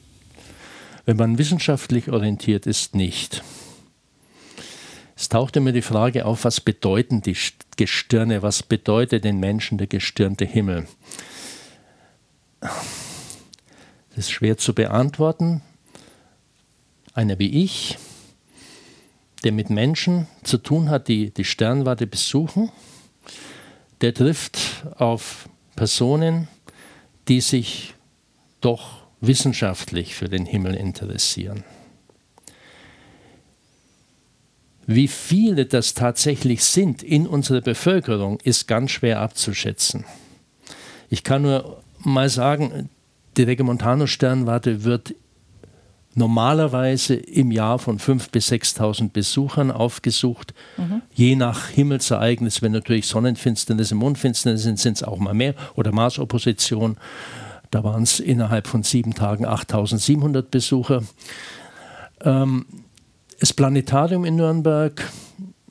Wenn 1.05 1.17
man 1.17 1.39
wissenschaftlich 1.39 2.11
orientiert 2.11 2.67
ist, 2.67 2.95
nicht. 2.95 3.43
Es 5.17 5.29
taucht 5.29 5.57
immer 5.57 5.73
die 5.73 5.83
Frage 5.83 6.25
auf, 6.25 6.45
was 6.45 6.61
bedeuten 6.61 7.23
die 7.23 7.37
Gestirne, 7.77 8.43
was 8.43 8.63
bedeutet 8.63 9.25
den 9.25 9.39
Menschen 9.39 9.79
der 9.79 9.87
gestirnte 9.87 10.45
Himmel? 10.45 10.89
Das 12.61 12.79
ist 14.17 14.31
schwer 14.31 14.57
zu 14.59 14.75
beantworten. 14.75 15.63
Einer 17.15 17.39
wie 17.39 17.63
ich 17.63 17.99
der 19.45 19.53
mit 19.53 19.71
Menschen 19.71 20.27
zu 20.43 20.59
tun 20.59 20.91
hat, 20.91 21.09
die 21.09 21.31
die 21.31 21.45
Sternwarte 21.45 22.07
besuchen, 22.07 22.71
der 24.01 24.15
trifft 24.15 24.87
auf 24.97 25.49
Personen, 25.77 26.49
die 27.29 27.41
sich 27.41 27.95
doch 28.61 29.03
wissenschaftlich 29.21 30.15
für 30.15 30.29
den 30.29 30.47
Himmel 30.47 30.75
interessieren. 30.75 31.65
Wie 34.87 35.09
viele 35.09 35.67
das 35.67 35.95
tatsächlich 35.95 36.65
sind 36.65 37.03
in 37.03 37.27
unserer 37.27 37.61
Bevölkerung, 37.61 38.41
ist 38.41 38.67
ganz 38.67 38.91
schwer 38.91 39.21
abzuschätzen. 39.21 40.05
Ich 41.09 41.23
kann 41.23 41.43
nur 41.43 41.83
mal 42.01 42.29
sagen, 42.29 42.91
die 43.37 43.45
Regiomontano-Sternwarte 43.45 44.85
wird 44.85 45.15
normalerweise 46.15 47.15
im 47.15 47.51
Jahr 47.51 47.79
von 47.79 47.99
5.000 47.99 48.31
bis 48.31 48.53
6.000 48.53 49.11
Besuchern 49.11 49.71
aufgesucht. 49.71 50.55
Mhm. 50.77 51.03
Je 51.15 51.37
nach 51.37 51.69
Himmelsereignis, 51.69 52.63
wenn 52.63 52.73
natürlich 52.73 53.07
Sonnenfinsternis 53.07 53.93
und 53.93 53.99
Mondfinsternis 53.99 54.63
sind, 54.63 54.79
sind 54.79 54.97
es 54.97 55.03
auch 55.03 55.19
mal 55.19 55.35
mehr 55.35 55.55
oder 55.75 55.93
Marsopposition. 55.93 56.97
Da 57.71 57.83
waren 57.85 58.03
es 58.03 58.21
innerhalb 58.21 58.67
von 58.67 58.83
sieben 58.83 59.15
Tagen 59.15 59.47
8.700 59.47 60.43
Besucher. 60.43 61.03
Ähm, 62.21 62.67
das 63.41 63.53
Planetarium 63.53 64.25
in 64.25 64.37
Nürnberg 64.37 65.11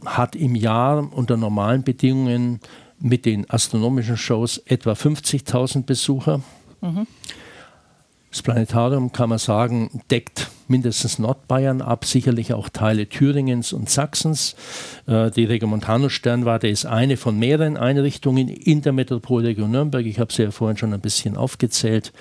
hat 0.06 0.36
im 0.36 0.56
Jahr 0.56 1.08
unter 1.14 1.38
normalen 1.38 1.84
Bedingungen 1.84 2.60
mit 3.00 3.26
den 3.26 3.50
astronomischen 3.50 4.18
Shows 4.18 4.58
etwa 4.66 4.94
50.000 4.94 5.84
Besucher. 5.84 6.42
Mhm. 6.82 7.08
Das 8.32 8.42
Planetarium, 8.42 9.12
kann 9.12 9.28
man 9.28 9.40
sagen, 9.40 10.02
deckt 10.10 10.50
mindestens 10.70 11.20
Nordbayern 11.20 11.82
ab, 11.82 12.06
sicherlich 12.06 12.54
auch 12.54 12.70
Teile 12.70 13.10
Thüringens 13.10 13.74
und 13.74 13.90
Sachsens. 13.90 14.56
Äh, 15.06 15.32
die 15.32 15.44
Regiomontano-Sternwarte 15.44 16.70
ist 16.70 16.86
eine 16.86 17.18
von 17.18 17.38
mehreren 17.38 17.76
Einrichtungen 17.76 18.48
in 18.48 18.82
der 18.82 18.94
Metropolregion 18.94 19.70
Nürnberg. 19.70 20.06
Ich 20.06 20.18
habe 20.18 20.32
sie 20.32 20.44
ja 20.44 20.52
vorhin 20.52 20.78
schon 20.78 20.94
ein 20.94 21.02
bisschen 21.02 21.36
aufgezählt. 21.36 22.14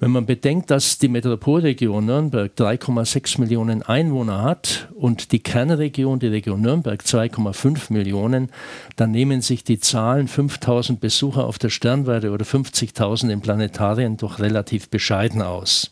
Wenn 0.00 0.12
man 0.12 0.24
bedenkt, 0.24 0.70
dass 0.70 0.96
die 0.96 1.08
Metropolregion 1.08 2.06
Nürnberg 2.06 2.50
3,6 2.56 3.38
Millionen 3.38 3.82
Einwohner 3.82 4.40
hat 4.40 4.88
und 4.94 5.30
die 5.30 5.40
Kernregion, 5.40 6.18
die 6.18 6.28
Region 6.28 6.62
Nürnberg, 6.62 7.02
2,5 7.02 7.92
Millionen, 7.92 8.50
dann 8.96 9.10
nehmen 9.10 9.42
sich 9.42 9.62
die 9.62 9.78
Zahlen 9.78 10.26
5000 10.26 11.00
Besucher 11.00 11.44
auf 11.44 11.58
der 11.58 11.68
Sternwarte 11.68 12.30
oder 12.30 12.46
50.000 12.46 13.28
im 13.28 13.42
Planetarien 13.42 14.16
doch 14.16 14.38
relativ 14.38 14.88
bescheiden 14.88 15.42
aus. 15.42 15.90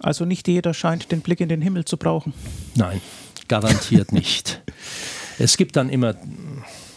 Also 0.00 0.24
nicht 0.24 0.48
jeder 0.48 0.74
scheint 0.74 1.12
den 1.12 1.20
Blick 1.20 1.38
in 1.38 1.48
den 1.48 1.62
Himmel 1.62 1.84
zu 1.84 1.98
brauchen. 1.98 2.34
Nein, 2.74 3.00
garantiert 3.46 4.10
nicht. 4.12 4.60
Es 5.38 5.56
gibt 5.56 5.76
dann 5.76 5.88
immer 5.88 6.16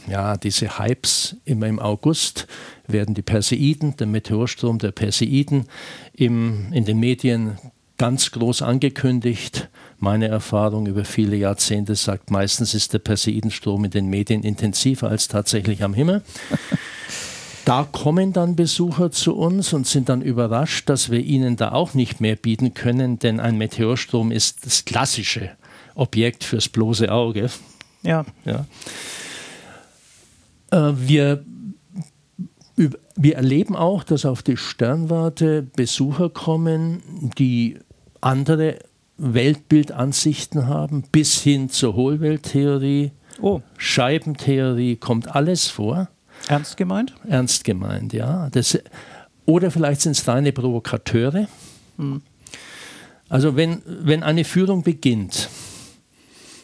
ja, 0.08 0.36
diese 0.36 0.80
Hypes 0.80 1.38
immer 1.46 1.68
im 1.68 1.80
August 1.80 2.48
werden 2.88 3.16
die 3.16 3.22
Perseiden, 3.22 3.96
der 3.98 4.08
Meteorstrom 4.08 4.80
der 4.80 4.92
Perseiden 4.92 5.66
im, 6.14 6.72
in 6.74 6.86
den 6.86 7.00
Medien 7.00 7.58
ganz 7.98 8.32
groß 8.32 8.62
angekündigt. 8.62 9.70
Meine 10.00 10.28
Erfahrung 10.28 10.88
über 10.88 11.06
viele 11.06 11.36
Jahrzehnte 11.36 11.96
sagt, 11.96 12.32
meistens 12.32 12.74
ist 12.74 12.94
der 12.94 13.00
Perseidenstrom 13.00 13.86
in 13.86 13.92
den 13.92 14.08
Medien 14.08 14.44
intensiver 14.44 15.10
als 15.10 15.28
tatsächlich 15.28 15.84
am 15.84 15.94
Himmel. 15.94 16.22
Da 17.66 17.88
kommen 17.90 18.34
dann 18.34 18.58
Besucher 18.58 19.12
zu 19.12 19.38
uns 19.38 19.72
und 19.72 19.88
sind 19.88 20.10
dann 20.10 20.22
überrascht, 20.22 20.90
dass 20.90 21.12
wir 21.12 21.22
ihnen 21.22 21.56
da 21.56 21.72
auch 21.72 21.94
nicht 21.94 22.20
mehr 22.20 22.36
bieten 22.36 22.74
können, 22.74 23.20
denn 23.20 23.40
ein 23.40 23.58
Meteorstrom 23.58 24.32
ist 24.32 24.66
das 24.66 24.84
klassische 24.84 25.52
Objekt 25.96 26.44
fürs 26.44 26.68
bloße 26.68 27.10
Auge. 27.10 27.50
Ja. 28.02 28.26
ja. 28.44 28.66
Äh, 30.72 30.94
wir, 30.98 31.46
wir 32.76 33.36
erleben 33.36 33.76
auch, 33.76 34.04
dass 34.04 34.26
auf 34.26 34.42
die 34.42 34.58
Sternwarte 34.58 35.62
Besucher 35.62 36.30
kommen, 36.30 37.32
die 37.38 37.78
andere 38.22 38.80
Weltbildansichten 39.18 40.68
haben, 40.68 41.04
bis 41.12 41.40
hin 41.40 41.70
zur 41.70 41.96
Hohlwelttheorie, 41.96 43.12
oh. 43.42 43.62
Scheibentheorie, 43.78 44.96
kommt 44.96 45.36
alles 45.36 45.68
vor. 45.68 46.10
Ernst 46.48 46.78
gemeint? 46.78 47.14
Ernst 47.28 47.64
gemeint, 47.64 48.12
ja. 48.12 48.50
Das, 48.50 48.78
oder 49.46 49.72
vielleicht 49.72 50.02
sind 50.02 50.14
es 50.14 50.28
reine 50.28 50.52
Provokateure. 50.52 51.48
Hm. 51.98 52.22
Also 53.30 53.56
wenn, 53.56 53.82
wenn 53.86 54.24
eine 54.24 54.46
Führung 54.46 54.84
beginnt, 54.84 55.50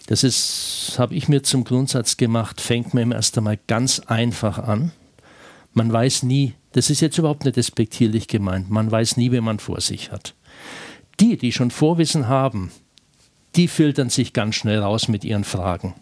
das 0.07 0.24
ist, 0.24 0.95
habe 0.97 1.14
ich 1.14 1.30
mir 1.30 1.43
zum 1.43 1.64
Grundsatz 1.64 2.18
gemacht, 2.18 2.62
fängt 2.62 2.93
man 2.93 3.12
erst 3.12 3.38
einmal 3.38 3.60
ganz 3.68 3.99
einfach 3.99 4.57
an. 4.57 4.91
Man 5.74 5.92
weiß 5.92 6.24
nie, 6.24 6.54
das 6.72 6.90
ist 6.90 7.02
jetzt 7.02 7.18
überhaupt 7.18 7.46
nicht 7.46 7.58
despektierlich 7.58 8.28
gemeint, 8.28 8.70
man 8.70 8.92
weiß 8.92 9.18
nie, 9.18 9.32
wen 9.32 9.44
man 9.44 9.60
vor 9.60 9.82
sich 9.82 10.12
hat. 10.12 10.36
Die, 11.20 11.38
die 11.38 11.52
schon 11.52 11.72
Vorwissen 11.72 12.28
haben, 12.28 12.72
die 13.56 13.68
filtern 13.68 14.10
sich 14.10 14.34
ganz 14.34 14.56
schnell 14.56 14.80
raus 14.80 15.08
mit 15.08 15.24
ihren 15.24 15.44
Fragen. 15.44 15.96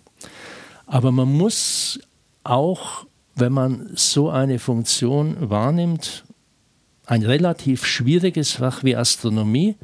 Aber 0.86 1.12
man 1.12 1.32
muss 1.32 2.00
auch 2.44 3.06
wenn 3.38 3.54
man 3.54 3.90
so 3.94 4.30
eine 4.30 4.58
Funktion 4.58 5.50
wahrnimmt, 5.50 6.26
ein 7.06 7.24
relativ 7.24 7.86
schwieriges 7.86 8.54
Fach 8.54 8.84
wie 8.84 8.96
Astronomie, 8.96 9.76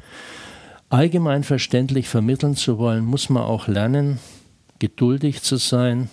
allgemein 0.90 1.44
verständlich 1.44 2.08
vermitteln 2.08 2.56
zu 2.56 2.78
wollen, 2.78 3.04
muss 3.04 3.30
man 3.30 3.44
auch 3.44 3.68
lernen, 3.68 4.18
geduldig 4.80 5.42
zu 5.42 5.56
sein, 5.56 6.10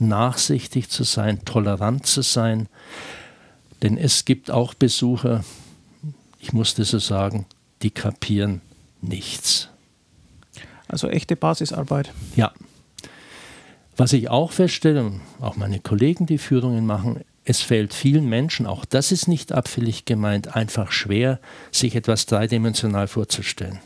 nachsichtig 0.00 0.88
zu 0.88 1.04
sein, 1.04 1.44
tolerant 1.44 2.06
zu 2.06 2.22
sein. 2.22 2.68
Denn 3.82 3.96
es 3.96 4.24
gibt 4.24 4.50
auch 4.50 4.74
Besucher, 4.74 5.44
ich 6.40 6.52
musste 6.52 6.84
so 6.84 6.98
sagen, 6.98 7.46
die 7.82 7.90
kapieren 7.90 8.60
nichts. 9.00 9.68
Also 10.88 11.08
echte 11.08 11.36
Basisarbeit. 11.36 12.12
Ja, 12.34 12.52
was 13.98 14.12
ich 14.12 14.30
auch 14.30 14.52
feststelle, 14.52 15.10
auch 15.40 15.56
meine 15.56 15.80
Kollegen, 15.80 16.24
die 16.24 16.38
Führungen 16.38 16.86
machen, 16.86 17.24
es 17.44 17.62
fällt 17.62 17.92
vielen 17.92 18.28
Menschen, 18.28 18.64
auch 18.64 18.84
das 18.84 19.10
ist 19.10 19.26
nicht 19.26 19.52
abfällig 19.52 20.04
gemeint, 20.04 20.54
einfach 20.54 20.92
schwer, 20.92 21.40
sich 21.72 21.96
etwas 21.96 22.26
dreidimensional 22.26 23.08
vorzustellen. 23.08 23.80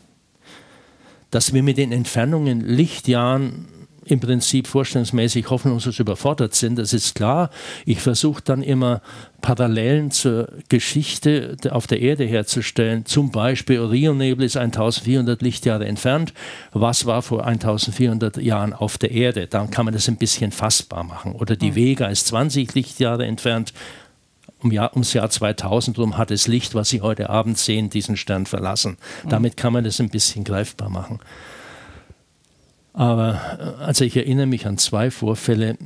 Dass 1.31 1.55
wir 1.55 1.63
mit 1.63 1.79
den 1.79 1.93
Entfernungen 1.93 2.61
Lichtjahren 2.61 3.82
im 4.05 4.21
Prinzip 4.21 4.67
vorstellungsmäßig 4.67 5.49
hoffnungslos 5.51 5.99
überfordert 5.99 6.55
sind, 6.55 6.79
das 6.79 6.93
ist 6.93 7.15
klar. 7.15 7.51
Ich 7.85 8.01
versuche 8.01 8.43
dann 8.43 8.63
immer 8.63 9.01
Parallelen 9.41 10.11
zur 10.11 10.49
Geschichte 10.69 11.57
auf 11.71 11.87
der 11.87 12.01
Erde 12.01 12.25
herzustellen. 12.25 13.05
Zum 13.07 13.31
Beispiel 13.31 13.81
Orionnebel 13.81 14.45
ist 14.45 14.57
1400 14.57 15.43
Lichtjahre 15.43 15.87
entfernt. 15.87 16.33
Was 16.73 17.07
war 17.07 17.23
vor 17.23 17.47
1400 17.47 18.37
Jahren 18.39 18.73
auf 18.73 18.99
der 18.99 19.11
Erde? 19.11 19.47
Dann 19.47 19.71
kann 19.71 19.85
man 19.85 19.95
das 19.95 20.09
ein 20.09 20.17
bisschen 20.17 20.53
fassbar 20.53 21.05
machen. 21.05 21.33
Oder 21.33 21.57
die 21.57 21.69
hm. 21.69 21.75
Vega 21.75 22.07
ist 22.07 22.27
20 22.29 22.75
Lichtjahre 22.75 23.27
entfernt. 23.27 23.73
Um 24.63 24.71
Jahr, 24.71 24.93
ums 24.93 25.13
Jahr 25.13 25.29
2000 25.29 25.99
rum 25.99 26.17
hat 26.17 26.31
das 26.31 26.47
Licht, 26.47 26.77
was 26.77 26.89
Sie 26.89 27.01
heute 27.01 27.29
Abend 27.29 27.59
sehen, 27.59 27.91
diesen 27.91 28.17
Stern 28.17 28.47
verlassen. 28.47 28.97
Hm. 29.23 29.31
Damit 29.31 29.57
kann 29.57 29.73
man 29.73 29.83
das 29.83 30.01
ein 30.01 30.09
bisschen 30.09 30.45
greifbar 30.45 30.89
machen. 30.89 31.19
Aber 32.93 33.79
äh, 33.81 33.83
also 33.83 34.05
ich 34.05 34.17
erinnere 34.17 34.47
mich 34.47 34.67
an 34.67 34.79
zwei 34.79 35.11
Vorfälle, 35.11 35.77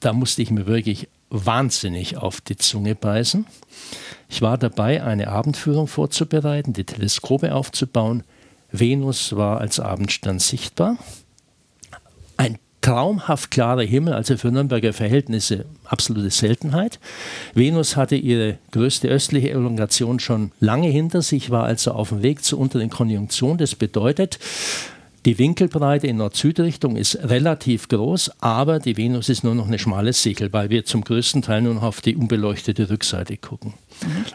da 0.00 0.12
musste 0.12 0.42
ich 0.42 0.50
mir 0.50 0.66
wirklich 0.66 1.08
wahnsinnig 1.30 2.16
auf 2.16 2.40
die 2.40 2.56
Zunge 2.56 2.94
beißen. 2.94 3.46
Ich 4.28 4.42
war 4.42 4.58
dabei, 4.58 5.02
eine 5.02 5.28
Abendführung 5.28 5.86
vorzubereiten, 5.88 6.72
die 6.72 6.84
Teleskope 6.84 7.54
aufzubauen. 7.54 8.22
Venus 8.70 9.36
war 9.36 9.60
als 9.60 9.80
Abendstern 9.80 10.38
sichtbar. 10.38 10.96
Ein 12.36 12.58
traumhaft 12.80 13.50
klarer 13.50 13.82
Himmel, 13.82 14.12
also 14.12 14.36
für 14.36 14.52
Nürnberger 14.52 14.92
Verhältnisse 14.92 15.64
absolute 15.84 16.30
Seltenheit. 16.30 17.00
Venus 17.54 17.96
hatte 17.96 18.16
ihre 18.16 18.58
größte 18.72 19.08
östliche 19.08 19.50
Elongation 19.50 20.20
schon 20.20 20.52
lange 20.60 20.88
hinter 20.88 21.22
sich, 21.22 21.50
war 21.50 21.64
also 21.64 21.92
auf 21.92 22.10
dem 22.10 22.22
Weg 22.22 22.44
zur 22.44 22.58
unteren 22.58 22.90
Konjunktion. 22.90 23.56
Das 23.56 23.74
bedeutet, 23.74 24.38
die 25.24 25.38
Winkelbreite 25.38 26.06
in 26.06 26.18
Nord-Süd-Richtung 26.18 26.96
ist 26.96 27.16
relativ 27.16 27.88
groß, 27.88 28.42
aber 28.42 28.78
die 28.78 28.96
Venus 28.96 29.28
ist 29.28 29.42
nur 29.42 29.54
noch 29.54 29.66
eine 29.66 29.78
schmale 29.78 30.12
Sichel, 30.12 30.52
weil 30.52 30.68
wir 30.68 30.84
zum 30.84 31.02
größten 31.02 31.42
Teil 31.42 31.62
nur 31.62 31.74
noch 31.74 31.82
auf 31.82 32.02
die 32.02 32.14
unbeleuchtete 32.14 32.90
Rückseite 32.90 33.38
gucken. 33.38 33.74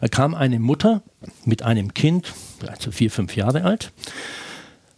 Da 0.02 0.08
kam 0.08 0.34
eine 0.34 0.60
Mutter 0.60 1.04
mit 1.46 1.62
einem 1.62 1.94
Kind, 1.94 2.34
also 2.66 2.92
vier, 2.92 3.12
fünf 3.12 3.36
Jahre 3.36 3.66
alt. 3.66 3.92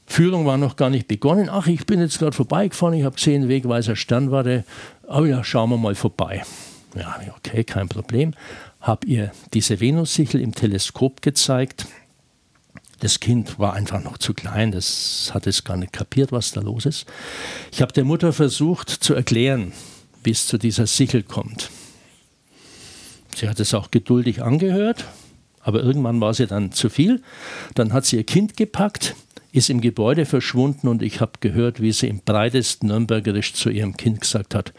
Führung 0.05 0.45
war 0.45 0.57
noch 0.57 0.75
gar 0.75 0.89
nicht 0.89 1.07
begonnen. 1.07 1.49
Ach, 1.49 1.67
ich 1.67 1.85
bin 1.85 1.99
jetzt 1.99 2.19
gerade 2.19 2.35
vorbeigefahren, 2.35 2.93
ich 2.95 3.03
habe 3.03 3.15
gesehen, 3.15 3.47
Wegweiser 3.47 3.95
Sternwarte. 3.95 4.63
Aber 5.07 5.27
ja, 5.27 5.43
schauen 5.43 5.69
wir 5.69 5.77
mal 5.77 5.95
vorbei. 5.95 6.43
Ja, 6.95 7.19
okay, 7.37 7.63
kein 7.63 7.87
Problem. 7.87 8.33
Habe 8.81 9.07
ihr 9.07 9.31
diese 9.53 9.79
Venussichel 9.79 10.41
im 10.41 10.53
Teleskop 10.53 11.21
gezeigt 11.21 11.85
das 13.01 13.19
Kind 13.19 13.57
war 13.59 13.73
einfach 13.73 14.01
noch 14.03 14.19
zu 14.19 14.33
klein, 14.33 14.71
das 14.71 15.31
hat 15.33 15.47
es 15.47 15.63
gar 15.63 15.75
nicht 15.75 15.91
kapiert, 15.91 16.31
was 16.31 16.51
da 16.51 16.61
los 16.61 16.85
ist. 16.85 17.05
Ich 17.71 17.81
habe 17.81 17.91
der 17.93 18.05
Mutter 18.05 18.31
versucht 18.31 18.89
zu 18.89 19.15
erklären, 19.15 19.73
wie 20.23 20.29
es 20.29 20.45
zu 20.45 20.57
dieser 20.59 20.85
Sichel 20.85 21.23
kommt. 21.23 21.71
Sie 23.35 23.49
hat 23.49 23.59
es 23.59 23.73
auch 23.73 23.89
geduldig 23.89 24.43
angehört, 24.43 25.05
aber 25.61 25.81
irgendwann 25.81 26.21
war 26.21 26.35
sie 26.35 26.45
dann 26.45 26.71
zu 26.71 26.89
viel. 26.89 27.23
Dann 27.73 27.91
hat 27.91 28.05
sie 28.05 28.17
ihr 28.17 28.23
Kind 28.23 28.55
gepackt, 28.55 29.15
ist 29.51 29.71
im 29.71 29.81
Gebäude 29.81 30.27
verschwunden 30.27 30.87
und 30.87 31.01
ich 31.01 31.21
habe 31.21 31.33
gehört, 31.39 31.81
wie 31.81 31.91
sie 31.93 32.07
im 32.07 32.19
breitesten 32.19 32.87
Nürnbergerisch 32.87 33.53
zu 33.53 33.71
ihrem 33.71 33.97
Kind 33.97 34.21
gesagt 34.21 34.53
hat, 34.53 34.73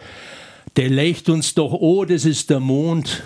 der 0.77 0.89
legt 0.89 1.29
uns 1.29 1.55
doch, 1.55 1.73
oh, 1.73 2.05
das 2.05 2.25
ist 2.25 2.51
der 2.51 2.61
Mond. 2.61 3.25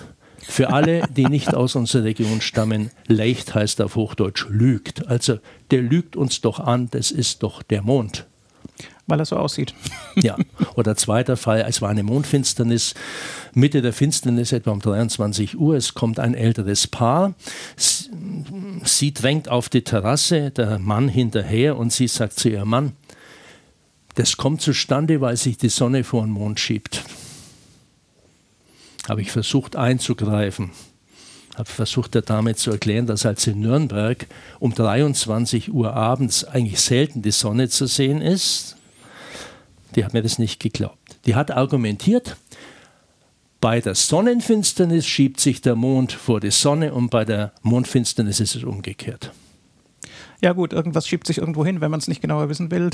Für 0.49 0.73
alle, 0.73 1.03
die 1.15 1.27
nicht 1.27 1.55
aus 1.55 1.75
unserer 1.75 2.05
Region 2.05 2.41
stammen, 2.41 2.91
leicht 3.09 3.55
heißt 3.55 3.81
auf 3.83 3.97
Hochdeutsch 3.97 4.47
lügt. 4.49 5.07
Also 5.09 5.39
der 5.71 5.83
lügt 5.83 6.17
uns 6.17 6.41
doch 6.41 6.61
an, 6.61 6.89
das 6.91 7.11
ist 7.11 7.43
doch 7.43 7.63
der 7.63 7.83
Mond. 7.83 8.27
Weil 9.07 9.21
er 9.21 9.27
so 9.27 9.37
aussieht. 9.37 9.75
Ja, 10.17 10.37
oder 10.75 10.97
zweiter 10.97 11.37
Fall, 11.37 11.65
es 11.69 11.83
war 11.83 11.91
eine 11.91 12.03
Mondfinsternis, 12.03 12.95
Mitte 13.53 13.83
der 13.83 13.93
Finsternis, 13.93 14.53
etwa 14.53 14.71
um 14.71 14.81
23 14.81 15.59
Uhr, 15.59 15.77
es 15.77 15.95
kommt 15.95 16.19
ein 16.19 16.35
älteres 16.35 16.87
Paar, 16.87 17.35
sie 17.77 19.13
drängt 19.13 19.49
auf 19.49 19.69
die 19.69 19.83
Terrasse, 19.83 20.51
der 20.51 20.79
Mann 20.79 21.09
hinterher 21.09 21.77
und 21.77 21.93
sie 21.93 22.09
sagt 22.09 22.39
zu 22.39 22.49
ihrem 22.49 22.71
Mann, 22.71 22.93
das 24.15 24.37
kommt 24.37 24.63
zustande, 24.63 25.21
weil 25.21 25.37
sich 25.37 25.59
die 25.59 25.69
Sonne 25.69 26.03
vor 26.03 26.23
den 26.23 26.31
Mond 26.31 26.59
schiebt 26.59 27.05
habe 29.09 29.23
ich 29.23 29.31
versucht 29.31 29.77
einzugreifen. 29.77 30.71
Habe 31.57 31.71
versucht 31.71 32.15
der 32.15 32.23
Dame 32.23 32.55
zu 32.55 32.71
erklären, 32.71 33.07
dass 33.07 33.25
als 33.25 33.47
in 33.47 33.61
Nürnberg 33.61 34.27
um 34.59 34.75
23 34.75 35.73
Uhr 35.73 35.95
abends 35.95 36.45
eigentlich 36.45 36.81
selten 36.81 37.23
die 37.23 37.31
Sonne 37.31 37.69
zu 37.69 37.87
sehen 37.87 38.21
ist. 38.21 38.77
Die 39.95 40.05
hat 40.05 40.13
mir 40.13 40.23
das 40.23 40.39
nicht 40.39 40.61
geglaubt. 40.61 41.17
Die 41.25 41.35
hat 41.35 41.51
argumentiert, 41.51 42.37
bei 43.61 43.81
der 43.81 43.95
Sonnenfinsternis 43.95 45.07
schiebt 45.07 45.41
sich 45.41 45.63
der 45.63 45.77
Mond 45.77 46.13
vor 46.13 46.41
die 46.41 46.51
Sonne 46.51 46.93
und 46.93 47.11
bei 47.11 47.25
der 47.25 47.53
Mondfinsternis 47.63 48.41
ist 48.41 48.55
es 48.55 48.65
umgekehrt. 48.65 49.33
Ja 50.43 50.53
gut, 50.53 50.75
irgendwas 50.75 51.09
schiebt 51.09 51.27
sich 51.27 51.39
irgendwo 51.39 51.65
hin, 51.65 51.81
wenn 51.81 51.91
man 51.91 52.01
es 52.01 52.09
nicht 52.09 52.21
genauer 52.21 52.51
wissen 52.51 52.71
will. 52.71 52.91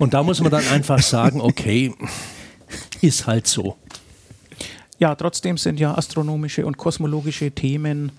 und 0.00 0.12
da 0.12 0.24
muss 0.24 0.40
man 0.40 0.50
dann 0.50 0.66
einfach 0.68 1.00
sagen, 1.00 1.40
okay, 1.40 1.94
ist 3.00 3.28
halt 3.28 3.46
so. 3.46 3.76
Ja, 4.98 5.14
trotzdem 5.14 5.58
sind 5.58 5.78
ja 5.78 5.96
astronomische 5.96 6.64
und 6.64 6.76
kosmologische 6.76 7.50
Themen 7.50 8.12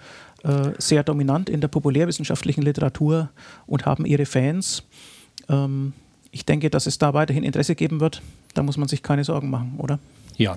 äh, 0.43 0.71
sehr 0.77 1.03
dominant 1.03 1.49
in 1.49 1.61
der 1.61 1.67
populärwissenschaftlichen 1.67 2.61
Literatur 2.61 3.29
und 3.65 3.85
haben 3.85 4.05
ihre 4.05 4.25
Fans. 4.25 4.83
Ähm, 5.49 5.93
ich 6.31 6.45
denke, 6.45 6.69
dass 6.69 6.85
es 6.85 6.97
da 6.97 7.13
weiterhin 7.13 7.43
Interesse 7.43 7.75
geben 7.75 7.99
wird. 7.99 8.21
Da 8.53 8.61
muss 8.61 8.77
man 8.77 8.87
sich 8.87 9.01
keine 9.01 9.23
Sorgen 9.23 9.49
machen, 9.49 9.75
oder? 9.79 9.99
Ja, 10.37 10.55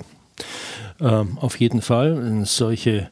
ähm, 1.00 1.38
auf 1.38 1.58
jeden 1.58 1.80
Fall. 1.80 2.44
Solche 2.44 3.10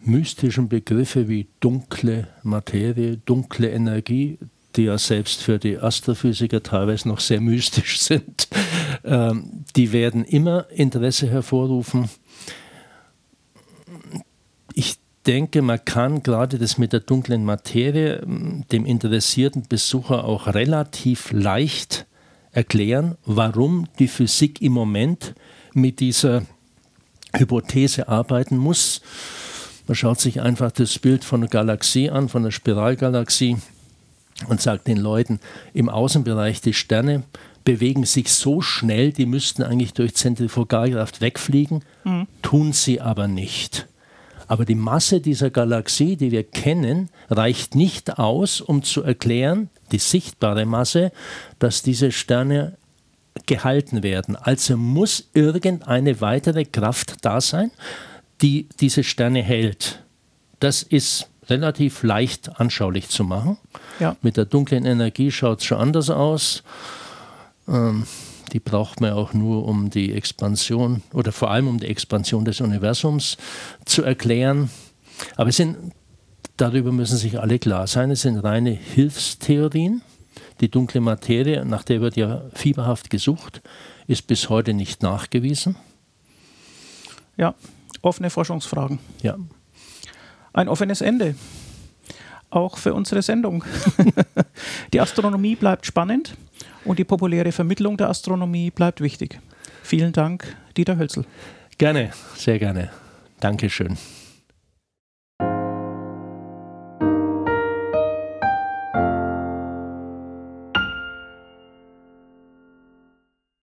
mystischen 0.00 0.68
Begriffe 0.68 1.28
wie 1.28 1.46
dunkle 1.60 2.28
Materie, 2.42 3.16
dunkle 3.18 3.70
Energie, 3.70 4.38
die 4.76 4.84
ja 4.84 4.98
selbst 4.98 5.42
für 5.42 5.58
die 5.58 5.78
Astrophysiker 5.78 6.62
teilweise 6.62 7.08
noch 7.08 7.20
sehr 7.20 7.40
mystisch 7.52 8.00
sind, 8.00 8.48
ähm, 9.04 9.64
die 9.76 9.92
werden 9.92 10.24
immer 10.24 10.66
Interesse 10.70 11.28
hervorrufen. 11.28 12.10
Ich 14.74 14.98
denke, 15.26 15.62
man 15.62 15.84
kann 15.84 16.22
gerade 16.22 16.58
das 16.58 16.78
mit 16.78 16.92
der 16.92 17.00
dunklen 17.00 17.44
Materie 17.44 18.22
dem 18.26 18.86
interessierten 18.86 19.64
Besucher 19.68 20.24
auch 20.24 20.48
relativ 20.48 21.32
leicht 21.32 22.06
erklären, 22.52 23.16
warum 23.24 23.88
die 23.98 24.08
Physik 24.08 24.62
im 24.62 24.72
Moment 24.72 25.34
mit 25.72 26.00
dieser 26.00 26.42
Hypothese 27.34 28.08
arbeiten 28.08 28.56
muss. 28.56 29.00
Man 29.86 29.96
schaut 29.96 30.20
sich 30.20 30.40
einfach 30.40 30.70
das 30.70 30.98
Bild 30.98 31.24
von 31.24 31.42
einer 31.42 31.50
Galaxie 31.50 32.10
an, 32.10 32.28
von 32.28 32.42
einer 32.42 32.52
Spiralgalaxie 32.52 33.56
und 34.48 34.60
sagt 34.60 34.86
den 34.86 34.98
Leuten, 34.98 35.40
im 35.74 35.88
Außenbereich 35.88 36.60
die 36.60 36.72
Sterne 36.72 37.24
bewegen 37.64 38.04
sich 38.04 38.32
so 38.32 38.60
schnell, 38.60 39.12
die 39.12 39.26
müssten 39.26 39.62
eigentlich 39.62 39.94
durch 39.94 40.14
Zentrifugalkraft 40.14 41.20
wegfliegen, 41.20 41.82
mhm. 42.04 42.26
tun 42.42 42.72
sie 42.72 43.00
aber 43.00 43.26
nicht. 43.26 43.88
Aber 44.46 44.64
die 44.64 44.74
Masse 44.74 45.20
dieser 45.20 45.50
Galaxie, 45.50 46.16
die 46.16 46.30
wir 46.30 46.44
kennen, 46.44 47.08
reicht 47.30 47.74
nicht 47.74 48.18
aus, 48.18 48.60
um 48.60 48.82
zu 48.82 49.02
erklären, 49.02 49.70
die 49.92 49.98
sichtbare 49.98 50.66
Masse, 50.66 51.12
dass 51.58 51.82
diese 51.82 52.12
Sterne 52.12 52.76
gehalten 53.46 54.02
werden. 54.02 54.36
Also 54.36 54.76
muss 54.76 55.28
irgendeine 55.34 56.20
weitere 56.20 56.64
Kraft 56.64 57.16
da 57.22 57.40
sein, 57.40 57.70
die 58.42 58.68
diese 58.80 59.04
Sterne 59.04 59.42
hält. 59.42 60.02
Das 60.60 60.82
ist 60.82 61.28
relativ 61.48 62.02
leicht 62.02 62.60
anschaulich 62.60 63.08
zu 63.08 63.24
machen. 63.24 63.58
Ja. 64.00 64.16
Mit 64.22 64.36
der 64.36 64.44
dunklen 64.44 64.86
Energie 64.86 65.30
schaut 65.30 65.60
es 65.60 65.66
schon 65.66 65.78
anders 65.78 66.10
aus. 66.10 66.62
Ähm, 67.68 68.06
die 68.52 68.60
braucht 68.60 69.00
man 69.00 69.12
auch 69.12 69.32
nur, 69.32 69.66
um 69.66 69.90
die 69.90 70.12
Expansion 70.12 71.02
oder 71.12 71.32
vor 71.32 71.50
allem 71.50 71.68
um 71.68 71.78
die 71.78 71.86
Expansion 71.86 72.44
des 72.44 72.60
Universums 72.60 73.36
zu 73.84 74.02
erklären. 74.02 74.70
Aber 75.36 75.50
es 75.50 75.56
sind, 75.56 75.76
darüber 76.56 76.92
müssen 76.92 77.16
sich 77.16 77.38
alle 77.38 77.58
klar 77.58 77.86
sein, 77.86 78.10
es 78.10 78.22
sind 78.22 78.38
reine 78.38 78.70
Hilfstheorien. 78.70 80.02
Die 80.60 80.70
dunkle 80.70 81.00
Materie, 81.00 81.64
nach 81.64 81.82
der 81.82 82.00
wird 82.00 82.16
ja 82.16 82.42
fieberhaft 82.54 83.10
gesucht, 83.10 83.62
ist 84.06 84.26
bis 84.26 84.48
heute 84.48 84.72
nicht 84.72 85.02
nachgewiesen. 85.02 85.76
Ja, 87.36 87.54
offene 88.02 88.30
Forschungsfragen. 88.30 88.98
Ja. 89.22 89.36
Ein 90.52 90.68
offenes 90.68 91.00
Ende. 91.00 91.34
Auch 92.50 92.78
für 92.78 92.94
unsere 92.94 93.22
Sendung. 93.22 93.64
die 94.92 95.00
Astronomie 95.00 95.56
bleibt 95.56 95.86
spannend 95.86 96.36
und 96.84 96.98
die 96.98 97.04
populäre 97.04 97.52
Vermittlung 97.52 97.96
der 97.96 98.08
Astronomie 98.08 98.70
bleibt 98.70 99.00
wichtig. 99.00 99.40
Vielen 99.82 100.12
Dank, 100.12 100.56
Dieter 100.76 100.98
Hölzel. 100.98 101.24
Gerne, 101.78 102.10
sehr 102.36 102.58
gerne. 102.58 102.90
Dankeschön. 103.40 103.96